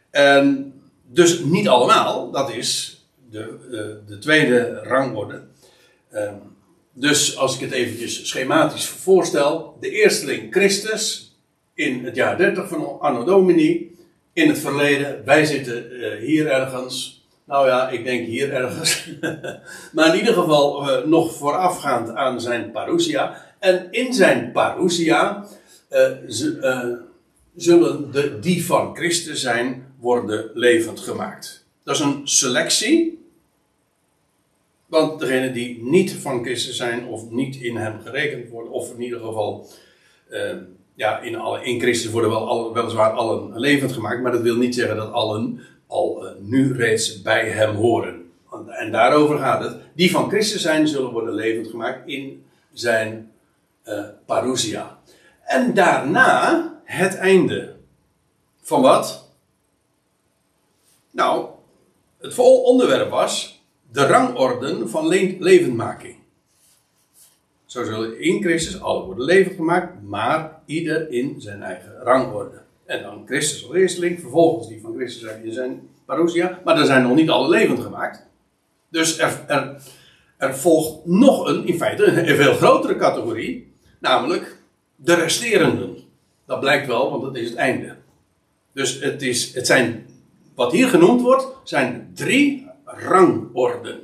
[0.09, 0.70] En
[1.13, 5.41] dus niet allemaal, dat is de, de, de tweede rangorde.
[6.11, 6.35] Ehm,
[6.93, 11.35] dus als ik het eventjes schematisch voorstel, de eersteling Christus
[11.73, 13.95] in het jaar 30 van Anno Domini
[14.33, 15.21] in het verleden.
[15.25, 17.25] Wij zitten uh, hier ergens.
[17.45, 19.09] Nou ja, ik denk hier ergens.
[19.93, 23.41] maar in ieder geval uh, nog voorafgaand aan zijn parousia.
[23.59, 25.45] En in zijn parousia
[25.89, 26.89] eh, eh,
[27.55, 31.65] zullen de, die van Christus zijn, worden levend gemaakt.
[31.83, 33.19] Dat is een selectie.
[34.85, 39.01] Want degenen die niet van Christus zijn of niet in hem gerekend worden, of in
[39.01, 39.67] ieder geval
[40.29, 40.55] eh,
[40.95, 44.95] ja, in, alle, Christus worden wel weliswaar allen levend gemaakt, maar dat wil niet zeggen
[44.95, 48.31] dat allen al eh, nu reeds bij hem horen.
[48.67, 49.77] En daarover gaat het.
[49.93, 52.43] Die van Christus zijn, zullen worden levend gemaakt in
[52.73, 53.31] zijn
[53.83, 54.99] eh parousia.
[55.43, 57.75] En daarna het einde.
[58.61, 59.30] Van wat?
[61.11, 61.49] Nou,
[62.19, 66.15] het onderwerp was de rangorden van le- levendmaking.
[67.65, 72.61] Zo zullen in Christus alle worden levend gemaakt, maar ieder in zijn eigen rangorde.
[72.85, 77.03] En dan Christus als eersteling, vervolgens die van Christus in zijn parousia, maar er zijn
[77.03, 78.25] nog niet alle levend gemaakt.
[78.89, 79.81] Dus er, er,
[80.37, 84.57] er volgt nog een, in feite, een veel grotere categorie, namelijk
[84.95, 85.97] de resterenden.
[86.45, 87.95] Dat blijkt wel, want dat is het einde.
[88.73, 90.05] Dus het, is, het zijn,
[90.61, 93.99] wat hier genoemd wordt, zijn drie rangorden.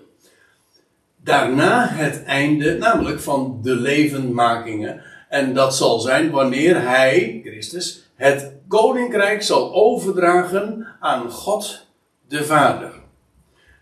[1.23, 5.01] Daarna het einde, namelijk van de levendmakingen.
[5.29, 11.85] En dat zal zijn wanneer hij, Christus, het koninkrijk zal overdragen aan God
[12.27, 12.91] de Vader.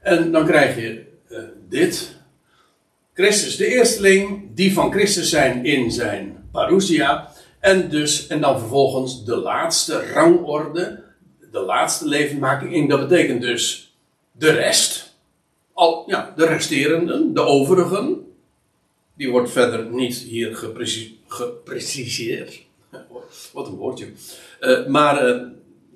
[0.02, 1.38] En dan krijg je eh,
[1.70, 2.16] dit.
[3.14, 7.32] Christus de eersteling, die van Christus zijn in zijn parousia.
[7.60, 11.05] En, dus, en dan vervolgens de laatste rangorde,
[11.56, 12.74] de laatste levendmaking.
[12.74, 13.96] En dat betekent dus
[14.32, 15.16] de rest.
[15.74, 18.34] Al, ja, de resterenden, de overigen.
[19.14, 22.62] Die wordt verder niet hier gepreci- gepreciseerd.
[23.54, 24.08] Wat een woordje.
[24.60, 25.42] Eh, maar eh,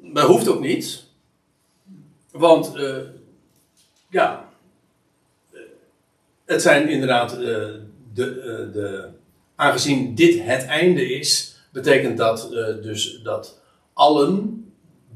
[0.01, 1.03] dat hoeft ook niet.
[2.31, 2.97] Want, eh,
[4.09, 4.49] ja,
[6.45, 7.81] het zijn inderdaad de,
[8.13, 9.07] de.
[9.55, 12.49] Aangezien dit het einde is, betekent dat
[12.81, 13.59] dus dat
[13.93, 14.68] allen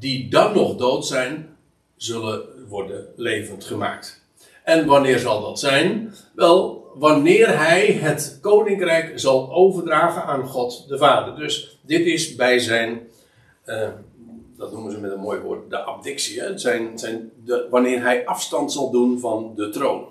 [0.04, 1.56] die dan nog dood zijn,
[1.96, 4.22] zullen worden levend gemaakt.
[4.64, 6.14] En wanneer zal dat zijn?
[6.34, 11.36] Wel, wanneer hij het koninkrijk zal overdragen aan God de Vader.
[11.36, 13.08] Dus dit is bij zijn,
[13.64, 13.88] eh,
[14.56, 16.40] dat noemen ze met een mooi woord, de abdictie.
[16.40, 16.58] Hè?
[16.58, 17.30] Zijn, zijn
[17.70, 20.08] wanneer hij afstand zal doen van de troon.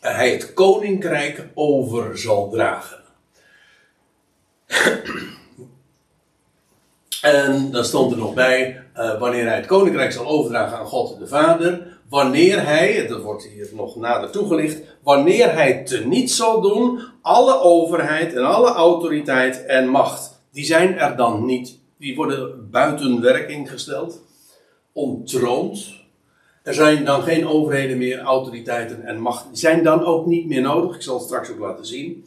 [0.00, 3.02] En hij het koninkrijk over zal dragen.
[7.24, 11.18] En dan stond er nog bij, eh, wanneer hij het koninkrijk zal overdragen aan God
[11.18, 17.00] de Vader, wanneer hij, dat wordt hier nog nader toegelicht, wanneer hij teniet zal doen,
[17.22, 23.20] alle overheid en alle autoriteit en macht, die zijn er dan niet, die worden buiten
[23.20, 24.22] werking gesteld,
[24.92, 25.94] ontroond.
[26.62, 30.62] Er zijn dan geen overheden meer, autoriteiten en macht, die zijn dan ook niet meer
[30.62, 32.24] nodig, ik zal het straks ook laten zien.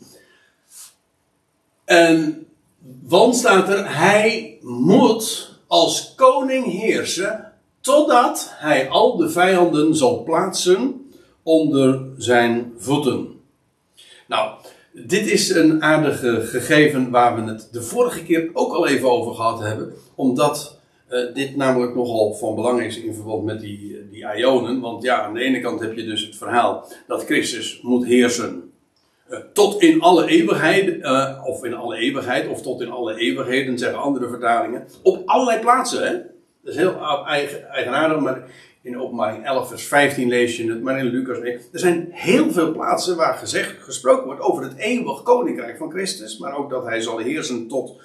[1.85, 2.46] En
[3.03, 11.09] want staat er, hij moet als koning heersen totdat hij al de vijanden zal plaatsen
[11.43, 13.27] onder zijn voeten.
[14.27, 14.57] Nou,
[14.93, 19.35] dit is een aardige gegeven waar we het de vorige keer ook al even over
[19.35, 24.35] gehad hebben, omdat eh, dit namelijk nogal van belang is in verband met die, die
[24.35, 24.79] Ionen.
[24.79, 28.53] Want ja, aan de ene kant heb je dus het verhaal dat Christus moet heersen
[28.53, 28.76] eh,
[29.53, 33.99] tot in alle eeuwigheid, eh, of in alle eeuwigheid, of tot in alle eeuwigheden, zeggen
[33.99, 34.87] andere vertalingen.
[35.03, 36.13] Op allerlei plaatsen, hè.
[36.61, 38.43] Dat is heel eigen, eigenaardig, maar
[38.81, 41.59] in openbaring 11 vers 15 lees je het, maar in Lucas 1.
[41.71, 46.37] Er zijn heel veel plaatsen waar gezegd, gesproken wordt over het eeuwig koninkrijk van Christus,
[46.37, 48.01] maar ook dat hij zal heersen tot,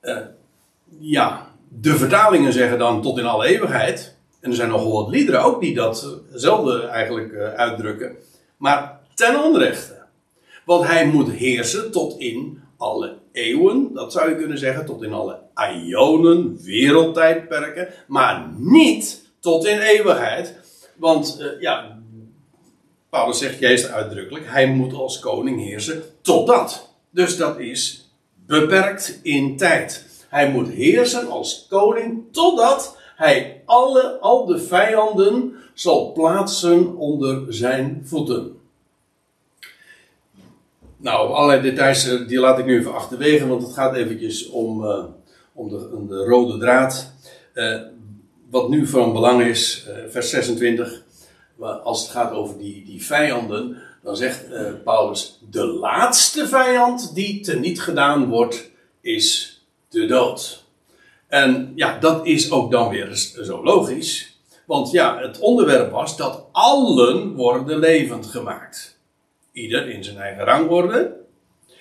[0.00, 0.16] eh,
[0.98, 4.16] ja, de vertalingen zeggen dan tot in alle eeuwigheid.
[4.40, 8.16] En er zijn nogal wat liederen ook die datzelfde eigenlijk eh, uitdrukken.
[8.56, 10.01] Maar ten onrechte.
[10.64, 15.12] Want hij moet heersen tot in alle eeuwen, dat zou je kunnen zeggen, tot in
[15.12, 15.38] alle
[15.86, 20.54] ionen, wereldtijdperken, maar niet tot in eeuwigheid.
[20.96, 21.98] Want eh, ja,
[23.10, 26.94] Paulus zegt juist uitdrukkelijk, hij moet als koning heersen totdat.
[27.10, 28.10] Dus dat is
[28.46, 30.06] beperkt in tijd.
[30.28, 38.02] Hij moet heersen als koning totdat hij alle, al de vijanden zal plaatsen onder zijn
[38.04, 38.61] voeten.
[41.02, 44.84] Nou, allerlei details eh, die laat ik nu even achterwege, want het gaat eventjes om,
[44.84, 45.04] uh,
[45.52, 45.68] om,
[46.08, 47.12] de, rode draad.
[47.54, 47.80] Uh,
[48.50, 51.02] wat nu van belang is, vers 26,
[51.82, 54.44] als het gaat over die, die vijanden, dan zegt
[54.84, 60.64] Paulus, de laatste vijand die teniet gedaan wordt, is de dood.
[61.28, 66.44] En ja, dat is ook dan weer zo logisch, want ja, het onderwerp was dat
[66.52, 68.91] allen worden levend gemaakt.
[69.52, 71.16] Ieder in zijn eigen rangorde.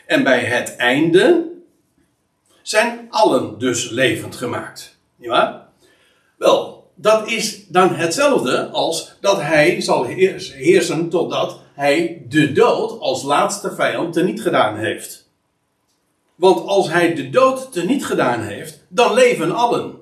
[0.05, 1.51] En bij het einde
[2.61, 4.97] zijn allen dus levend gemaakt.
[5.15, 5.67] Waar?
[6.37, 12.99] Wel, dat is dan hetzelfde als dat hij zal heers- heersen totdat hij de dood
[12.99, 15.29] als laatste vijand teniet gedaan heeft.
[16.35, 19.99] Want als hij de dood teniet gedaan heeft, dan leven allen.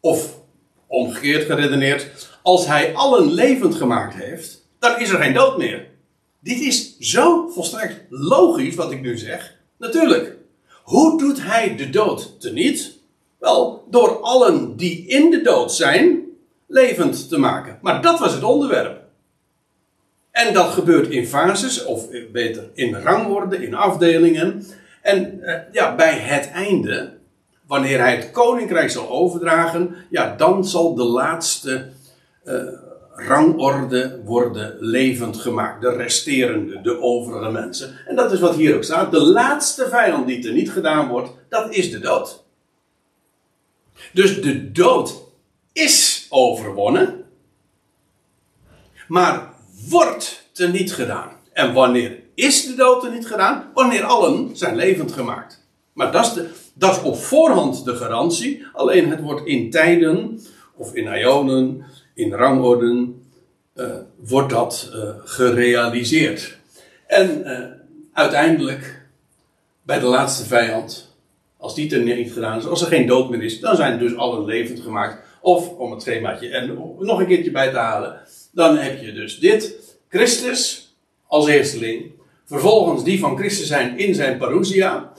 [0.00, 0.38] Of
[0.86, 5.86] omgekeerd geredeneerd, als hij allen levend gemaakt heeft, dan is er geen dood meer.
[6.46, 9.54] Dit is zo volstrekt logisch wat ik nu zeg.
[9.78, 10.36] Natuurlijk.
[10.82, 12.98] Hoe doet hij de dood teniet?
[13.38, 16.24] Wel, door allen die in de dood zijn,
[16.66, 17.78] levend te maken.
[17.82, 19.02] Maar dat was het onderwerp.
[20.30, 24.66] En dat gebeurt in fases, of beter in rangorde, in afdelingen.
[25.02, 27.12] En eh, ja, bij het einde,
[27.66, 31.88] wanneer hij het koninkrijk zal overdragen, ja, dan zal de laatste
[32.44, 32.54] eh,
[33.16, 35.80] rangorde worden levend gemaakt.
[35.80, 37.98] De resterende, de overige mensen.
[38.06, 39.10] En dat is wat hier ook staat.
[39.10, 42.44] De laatste vijand die er niet gedaan wordt, dat is de dood.
[44.12, 45.14] Dus de dood
[45.72, 47.24] is overwonnen,
[49.08, 49.52] maar
[49.88, 51.30] wordt teniet gedaan.
[51.52, 53.70] En wanneer is de dood teniet gedaan?
[53.74, 55.64] Wanneer allen zijn levend gemaakt.
[55.92, 56.42] Maar dat is,
[56.74, 58.66] dat is op voorhand de garantie.
[58.72, 60.40] Alleen het wordt in tijden,
[60.74, 61.84] of in ionen,
[62.16, 63.22] in rangorden,
[63.74, 66.56] eh, wordt dat eh, gerealiseerd.
[67.06, 67.66] En eh,
[68.12, 69.06] uiteindelijk,
[69.82, 71.14] bij de laatste vijand,
[71.56, 74.16] als die er niet gedaan is, als er geen dood meer is, dan zijn dus
[74.16, 75.24] allen levend gemaakt.
[75.40, 78.20] Of, om het schemaatje en nog een keertje bij te halen,
[78.52, 79.74] dan heb je dus dit.
[80.08, 80.94] Christus
[81.26, 82.12] als eersteling.
[82.44, 85.12] Vervolgens die van Christus zijn in zijn parousia.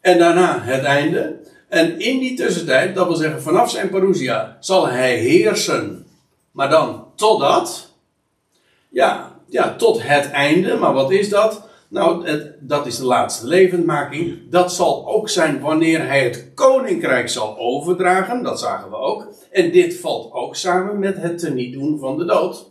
[0.00, 1.36] En daarna het einde.
[1.74, 6.06] En in die tussentijd, dat wil zeggen vanaf zijn parousia, zal hij heersen.
[6.50, 7.92] Maar dan totdat.
[8.88, 10.76] Ja, ja, tot het einde.
[10.76, 11.68] Maar wat is dat?
[11.88, 14.50] Nou, het, dat is de laatste levendmaking.
[14.50, 18.42] Dat zal ook zijn wanneer hij het koninkrijk zal overdragen.
[18.42, 19.28] Dat zagen we ook.
[19.50, 22.70] En dit valt ook samen met het teniet doen van de dood.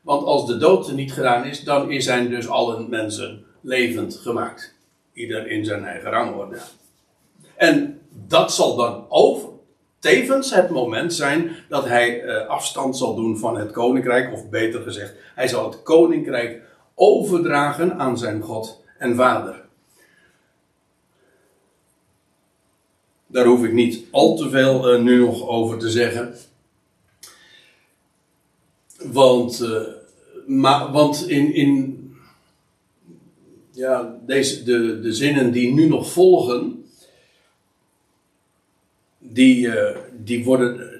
[0.00, 4.74] Want als de dood niet gedaan is, dan zijn dus alle mensen levend gemaakt.
[5.12, 6.56] Ieder in zijn eigen rangorde.
[7.56, 9.48] En dat zal dan over,
[9.98, 14.32] tevens het moment zijn dat hij eh, afstand zal doen van het koninkrijk.
[14.32, 16.62] Of beter gezegd, hij zal het koninkrijk
[16.94, 19.60] overdragen aan zijn God en Vader.
[23.26, 26.34] Daar hoef ik niet al te veel eh, nu nog over te zeggen.
[28.96, 29.82] Want, eh,
[30.46, 32.00] maar, want in, in
[33.70, 36.81] ja, deze, de, de zinnen die nu nog volgen,
[39.32, 40.90] die, eh, die, worden,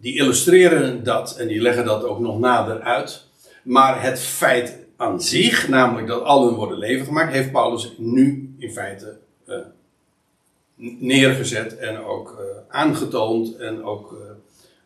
[0.00, 3.24] die illustreren dat en die leggen dat ook nog nader uit.
[3.62, 8.70] Maar het feit aan zich, namelijk dat allen worden levend gemaakt, heeft Paulus nu in
[8.70, 9.56] feite eh,
[10.98, 14.16] neergezet en ook eh, aangetoond en ook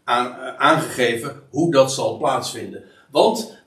[0.05, 2.84] aan, aangegeven hoe dat zal plaatsvinden.
[3.11, 3.59] Want,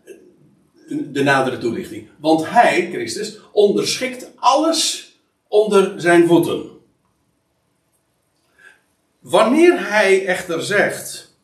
[1.12, 5.14] de nadere toelichting, want hij, Christus, onderschikt alles
[5.48, 6.73] onder zijn voeten.
[9.24, 11.36] Wanneer hij echter zegt,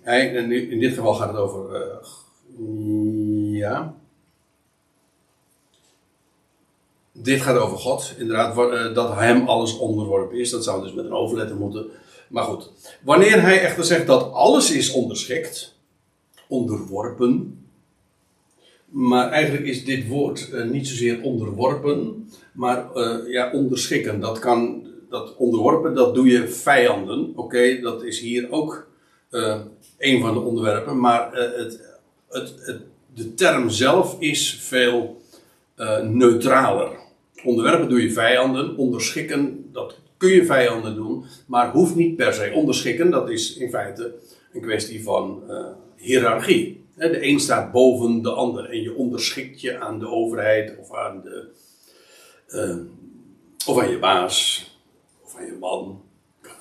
[0.00, 0.28] hij,
[0.70, 1.96] in dit geval gaat het over, eh,
[3.58, 3.94] ja,
[7.12, 10.50] dit gaat over God, inderdaad, eh, dat hem alles onderworpen is.
[10.50, 11.86] Dat zou dus met een overletter moeten.
[12.28, 12.70] Maar goed,
[13.02, 15.74] wanneer hij echter zegt dat alles is onderschikt,
[16.48, 17.62] onderworpen,
[18.84, 22.98] maar eigenlijk is dit woord eh, niet zozeer onderworpen, maar
[23.28, 24.20] ja, onderschikken.
[24.20, 27.32] Dat kan, dat onderworpen, dat doe je vijanden.
[27.34, 28.86] Oké, dat is hier ook
[29.30, 29.60] eh,
[29.98, 31.80] een van de onderwerpen, maar eh, het,
[32.28, 32.80] het, het,
[33.14, 35.22] de term zelf is veel
[35.74, 36.90] eh, neutraler.
[37.44, 42.52] Onderwerpen doe je vijanden, onderschikken, dat kun je vijanden doen, maar hoeft niet per se.
[42.54, 44.14] Onderschikken, dat is in feite
[44.52, 45.42] een kwestie van
[45.96, 46.84] hiërarchie.
[46.94, 51.22] De een staat boven de ander en je onderschikt je aan de overheid of aan,
[51.22, 51.48] de,
[53.66, 54.67] of aan je baas
[55.38, 56.02] aan je man,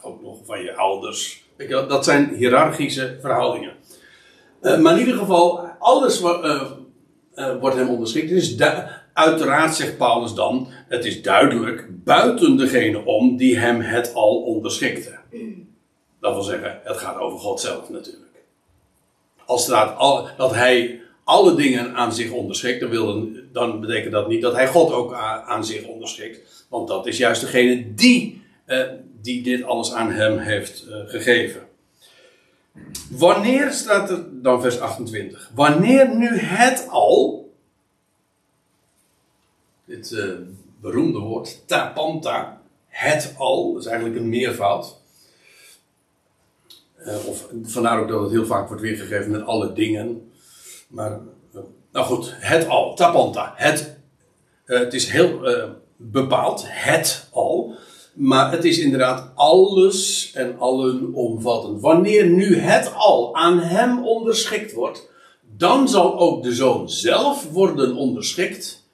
[0.02, 1.46] ook nog van je ouders.
[1.68, 3.74] Dat zijn hiërarchische verhoudingen.
[4.62, 6.62] Eh, maar in ieder geval, alles wat, eh,
[7.34, 8.30] eh, wordt hem onderschikt.
[8.30, 13.82] Het is du- uiteraard, zegt Paulus dan, het is duidelijk buiten degene om die hem
[13.82, 15.18] het al onderschikte.
[16.20, 18.26] Dat wil zeggen, het gaat over God zelf natuurlijk.
[19.46, 24.28] Als staat al, dat hij alle dingen aan zich onderschikt, dan, wil, dan betekent dat
[24.28, 25.14] niet dat hij God ook
[25.46, 26.66] aan zich onderschikt.
[26.70, 28.42] Want dat is juist degene die,
[29.22, 31.62] die dit alles aan hem heeft eh, gegeven.
[33.10, 35.52] Wanneer staat er dan vers 28?
[35.56, 37.52] Wanneer nu het al.
[39.86, 40.30] Dit, eh,
[40.82, 44.96] beroemde woord, tapanta, het al, dat is eigenlijk een meervoud.
[47.00, 50.32] Uh, of vandaar ook dat het heel vaak wordt weergegeven met alle dingen.
[50.88, 51.20] Maar,
[51.56, 51.62] uh,
[51.92, 53.98] nou goed, het al, tapanta, het.
[54.66, 55.42] Uh, het is heel
[55.96, 57.78] bepaald, het al.
[58.18, 61.82] Maar het is inderdaad alles en allen omvattend.
[61.82, 65.10] Wanneer nu het al aan hem onderschikt wordt,
[65.58, 68.86] dan zal ook de zoon zelf worden onderschikt.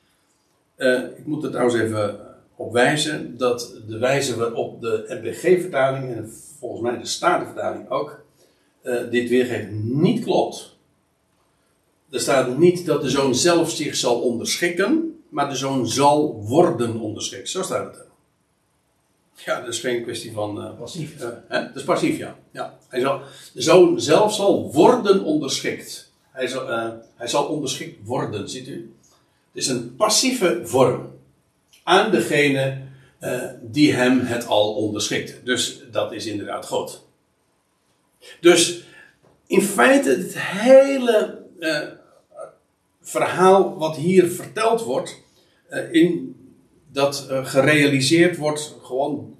[0.78, 2.20] Uh, ik moet er trouwens even
[2.56, 8.20] op wijzen dat de wijze waarop de NBG-vertaling en volgens mij de Statenvertaling ook
[8.84, 10.78] uh, dit weergeeft niet klopt.
[12.10, 17.00] Er staat niet dat de zoon zelf zich zal onderschikken, maar de zoon zal worden
[17.00, 17.50] onderschikt.
[17.50, 18.12] Zo staat het er.
[19.36, 20.58] Ja, dat is geen kwestie van.
[20.58, 21.22] Uh, passief.
[21.22, 21.62] Uh, hè?
[21.62, 22.38] Dat is passief, ja.
[22.52, 22.78] ja.
[22.88, 23.22] Hij zal,
[23.54, 26.12] de zoon zelf zal worden onderschikt.
[26.32, 28.94] Hij zal, uh, hij zal onderschikt worden, ziet u?
[29.52, 31.12] Het is een passieve vorm
[31.84, 32.82] aan degene
[33.62, 35.46] die hem het al onderschikt.
[35.46, 37.08] Dus dat is inderdaad God.
[38.40, 38.84] Dus
[39.48, 41.42] in feite het hele
[43.02, 45.22] verhaal wat hier verteld wordt,
[45.92, 46.36] in
[46.94, 49.36] dat uh, gerealiseerd wordt gewoon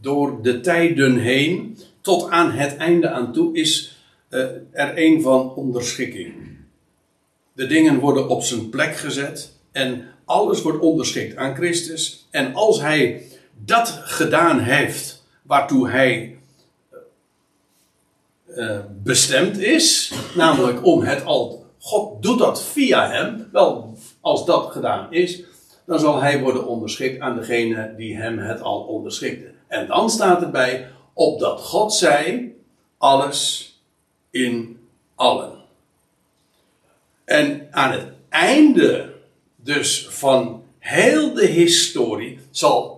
[0.00, 3.98] door de tijden heen tot aan het einde aan toe is
[4.30, 6.34] uh, er een van onderschikking.
[7.52, 12.26] De dingen worden op zijn plek gezet en alles wordt onderschikt aan Christus.
[12.30, 13.22] En als hij
[13.64, 16.38] dat gedaan heeft waartoe hij
[18.48, 21.66] uh, bestemd is, namelijk om het al.
[21.78, 23.48] God doet dat via hem.
[23.52, 25.42] Wel, als dat gedaan is,
[25.86, 29.50] dan zal hij worden onderschikt aan degene die hem het al onderschikte.
[29.68, 32.54] En dan staat erbij, opdat God zij
[32.98, 33.70] alles
[34.30, 34.80] in
[35.14, 35.52] allen.
[37.24, 39.14] En aan het einde
[39.56, 42.96] dus van heel de historie zal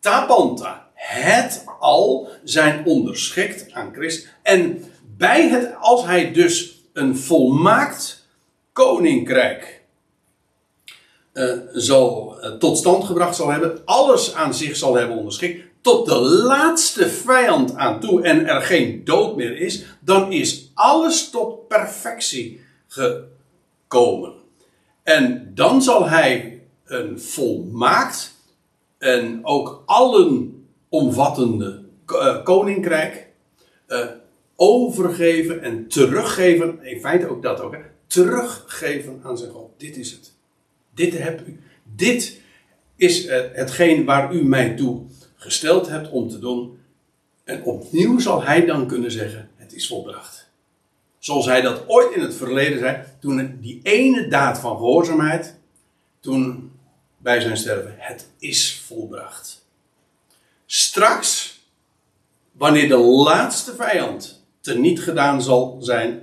[0.00, 4.28] Tapanta, het al, zijn onderschikt aan Christus.
[4.42, 4.84] En
[5.16, 8.26] bij het, als hij dus een volmaakt
[8.72, 9.83] koninkrijk
[11.34, 16.06] uh, zal, uh, tot stand gebracht zal hebben, alles aan zich zal hebben onderschikt, tot
[16.06, 21.68] de laatste vijand aan toe en er geen dood meer is, dan is alles tot
[21.68, 24.32] perfectie gekomen.
[25.02, 28.34] En dan zal hij een volmaakt
[28.98, 33.26] en ook allen omvattende uh, koninkrijk
[34.56, 37.76] overgeven en teruggeven, in feite ook dat ook,
[38.06, 39.70] teruggeven aan zijn God.
[39.76, 40.33] Dit is het.
[40.94, 41.42] Dit heb.
[41.82, 42.40] Dit
[42.96, 45.02] is hetgeen waar u mij toe
[45.36, 46.78] gesteld hebt om te doen.
[47.44, 50.50] En opnieuw zal hij dan kunnen zeggen: Het is volbracht.
[51.18, 55.58] Zoals hij dat ooit in het verleden zei, toen die ene daad van gehoorzaamheid,
[56.20, 56.72] toen
[57.18, 59.66] bij zijn sterven: Het is volbracht.
[60.66, 61.60] Straks,
[62.52, 66.22] wanneer de laatste vijand teniet gedaan zal zijn,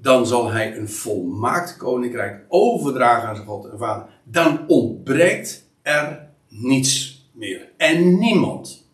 [0.00, 4.08] dan zal hij een volmaakt koninkrijk overdragen aan zijn God en Vader.
[4.24, 7.72] Dan ontbreekt er niets meer.
[7.76, 8.84] En niemand.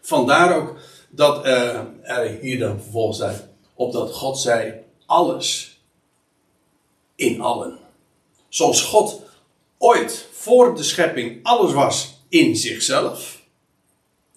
[0.00, 0.78] Vandaar ook
[1.10, 4.74] dat uh, er hier dan vervolgens staat, opdat God zei
[5.06, 5.80] alles
[7.14, 7.78] in allen.
[8.48, 9.22] Zoals God
[9.78, 13.35] ooit voor de schepping alles was in zichzelf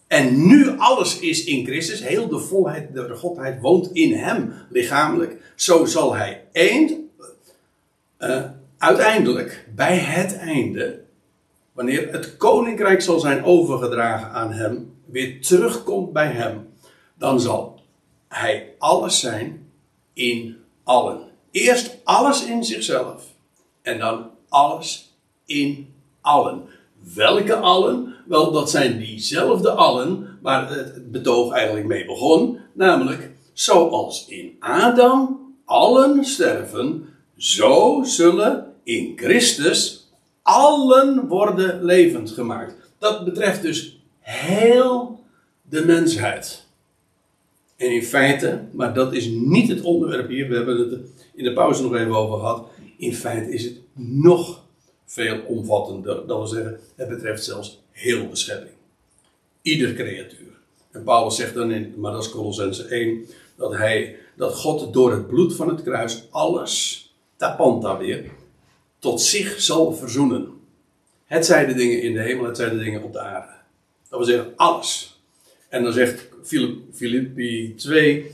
[0.09, 5.53] en nu alles is in Christus, heel de volheid, de Godheid woont in hem lichamelijk.
[5.55, 6.93] Zo zal hij eind,
[8.19, 8.43] uh,
[8.77, 11.03] uiteindelijk bij het einde,
[11.73, 16.67] wanneer het koninkrijk zal zijn overgedragen aan hem, weer terugkomt bij hem,
[17.17, 17.81] dan zal
[18.27, 19.71] hij alles zijn
[20.13, 21.27] in allen.
[21.51, 23.23] Eerst alles in zichzelf
[23.81, 26.67] en dan alles in allen.
[27.15, 28.15] Welke allen?
[28.27, 32.57] Wel, dat zijn diezelfde allen waar het betoog eigenlijk mee begon.
[32.73, 37.05] Namelijk, zoals in Adam allen sterven,
[37.37, 40.09] zo zullen in Christus
[40.41, 42.75] allen worden levend gemaakt.
[42.97, 45.19] Dat betreft dus heel
[45.69, 46.67] de mensheid.
[47.75, 50.99] En in feite, maar dat is niet het onderwerp hier, we hebben het
[51.33, 52.67] in de pauze nog even over gehad.
[52.97, 54.63] In feite is het nog
[55.09, 56.15] veel omvattender.
[56.27, 58.75] Dat wil zeggen, het betreft zelfs heel de schepping.
[59.61, 60.47] Ieder creatuur.
[60.91, 63.25] En Paulus zegt dan in, maar dat is Colossense 1,
[63.55, 67.05] dat, hij, dat God door het bloed van het kruis alles,
[67.35, 68.31] tapanta weer,
[68.99, 70.47] tot zich zal verzoenen.
[71.25, 73.51] Het zijn de dingen in de hemel, het zijn de dingen op de aarde.
[74.09, 75.21] Dat wil zeggen, alles.
[75.69, 76.27] En dan zegt
[76.93, 78.31] Filippi 2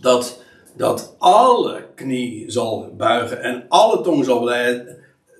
[0.00, 0.42] dat,
[0.76, 4.44] dat alle knie zal buigen en alle tong zal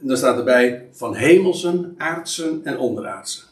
[0.01, 3.43] dan staat erbij van hemelsen, aardsen en onderaardsen.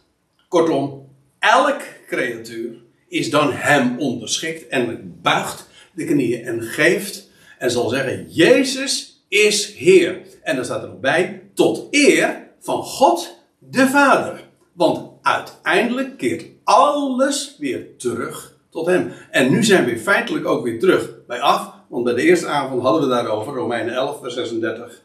[0.49, 1.09] Kortom,
[1.39, 2.75] elk creatuur
[3.09, 9.75] is dan hem onderschikt en buigt de knieën en geeft en zal zeggen: Jezus is
[9.75, 10.21] Heer.
[10.43, 14.45] En dan staat er nog bij: tot eer van God de Vader.
[14.73, 19.13] Want uiteindelijk keert alles weer terug tot hem.
[19.31, 21.75] En nu zijn we feitelijk ook weer terug bij af.
[21.89, 25.03] Want bij de eerste avond hadden we daarover, Romeinen 11, vers 36.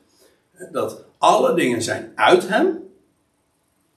[0.72, 2.80] Dat alle dingen zijn uit hem,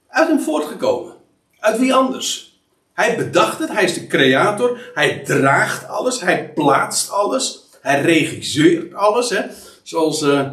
[0.09, 1.14] uit hem voortgekomen.
[1.59, 2.59] Uit wie anders?
[2.92, 8.94] Hij bedacht het, hij is de creator, hij draagt alles, hij plaatst alles, hij regisseert
[8.94, 9.30] alles.
[9.30, 9.42] Hè?
[9.82, 10.51] Zoals uh,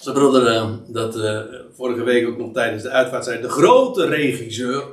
[0.00, 1.40] zijn broeder uh, dat uh,
[1.74, 4.84] vorige week ook nog tijdens de uitvaart zei, de grote regisseur.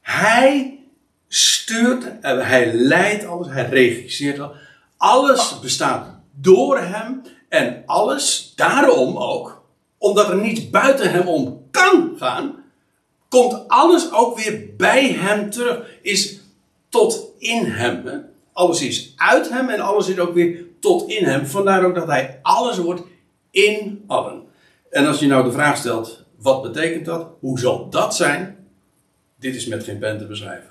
[0.00, 0.80] Hij
[1.28, 4.56] stuurt, hij leidt alles, hij regisseert alles.
[4.96, 9.64] Alles bestaat door hem en alles, daarom ook,
[10.06, 12.54] omdat er niets buiten hem om kan gaan,
[13.28, 15.98] komt alles ook weer bij hem terug.
[16.02, 16.40] Is
[16.88, 18.24] tot in hem.
[18.52, 21.46] Alles is uit hem en alles is ook weer tot in hem.
[21.46, 23.02] Vandaar ook dat hij alles wordt
[23.50, 24.42] in allen.
[24.90, 27.28] En als je nou de vraag stelt, wat betekent dat?
[27.40, 28.68] Hoe zal dat zijn?
[29.38, 30.70] Dit is met geen pen te beschrijven.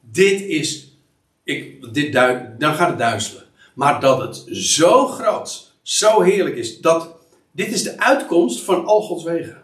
[0.00, 0.96] Dit is,
[1.44, 2.12] ik, dit
[2.58, 3.44] dan gaat het duizelen.
[3.74, 7.19] Maar dat het zo groot, zo heerlijk is, dat
[7.60, 9.62] dit is de uitkomst van al Gods wegen.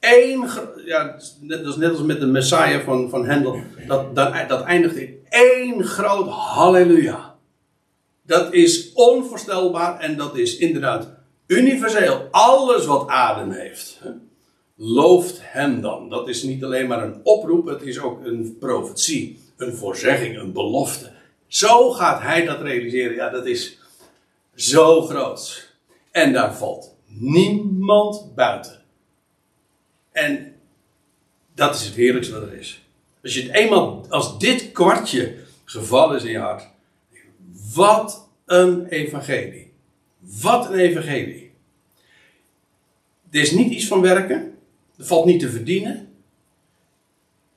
[0.00, 0.48] Eén,
[0.84, 3.60] ja, dat is net als met de Messiah van, van Hendel.
[3.86, 4.14] Dat,
[4.48, 7.36] dat, eindigt in één groot halleluja.
[8.22, 11.08] Dat is onvoorstelbaar en dat is inderdaad
[11.46, 12.28] universeel.
[12.30, 14.00] Alles wat adem heeft,
[14.76, 16.08] looft hem dan.
[16.08, 20.52] Dat is niet alleen maar een oproep, het is ook een profetie, een voorzegging, een
[20.52, 21.10] belofte.
[21.46, 23.14] Zo gaat hij dat realiseren.
[23.14, 23.78] Ja, dat is
[24.54, 25.67] zo groot.
[26.10, 28.82] En daar valt niemand buiten.
[30.12, 30.54] En
[31.54, 32.82] dat is het heerlijkste wat er is.
[33.22, 36.68] Als je het eenmaal, als dit kwartje gevallen is in je hart.
[37.74, 39.72] Wat een evangelie.
[40.18, 41.52] Wat een evangelie.
[43.30, 44.58] Er is niet iets van werken.
[44.98, 46.12] Er valt niet te verdienen.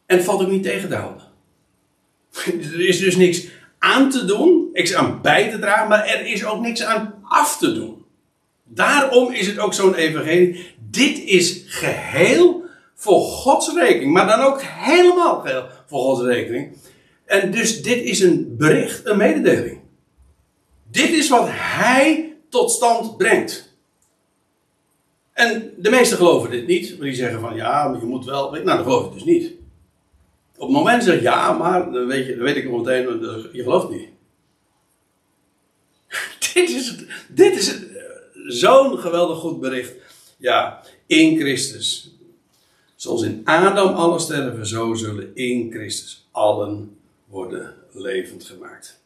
[0.05, 1.23] En het valt ook niet tegen te houden.
[2.73, 3.47] Er is dus niks
[3.79, 7.57] aan te doen, niks aan bij te dragen, maar er is ook niks aan af
[7.57, 8.00] te doen.
[8.73, 10.75] Daarom is het ook zo'n evangelie.
[10.89, 12.63] Dit is geheel
[12.95, 16.77] voor Gods rekening, maar dan ook helemaal geheel voor Gods rekening.
[17.25, 19.79] En dus dit is een bericht, een mededeling.
[20.91, 23.69] Dit is wat Hij tot stand brengt.
[25.33, 28.51] En de meesten geloven dit niet, maar die zeggen van ja, maar je moet wel.
[28.51, 29.53] Nou, dat geloof ik dus niet.
[30.57, 33.19] Op het moment zeg ja, maar dan weet, je, dan weet ik meteen,
[33.51, 34.07] je gelooft niet.
[36.53, 36.95] dit is,
[37.27, 37.90] dit is
[38.47, 39.95] zo'n geweldig goed bericht.
[40.37, 42.15] Ja, in Christus.
[42.95, 48.99] Zoals in Adam alle sterven, zo zullen in Christus allen worden levend gemaakt.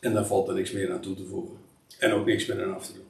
[0.00, 1.56] En daar valt er niks meer aan toe te voegen.
[1.98, 3.07] En ook niks meer aan af te doen.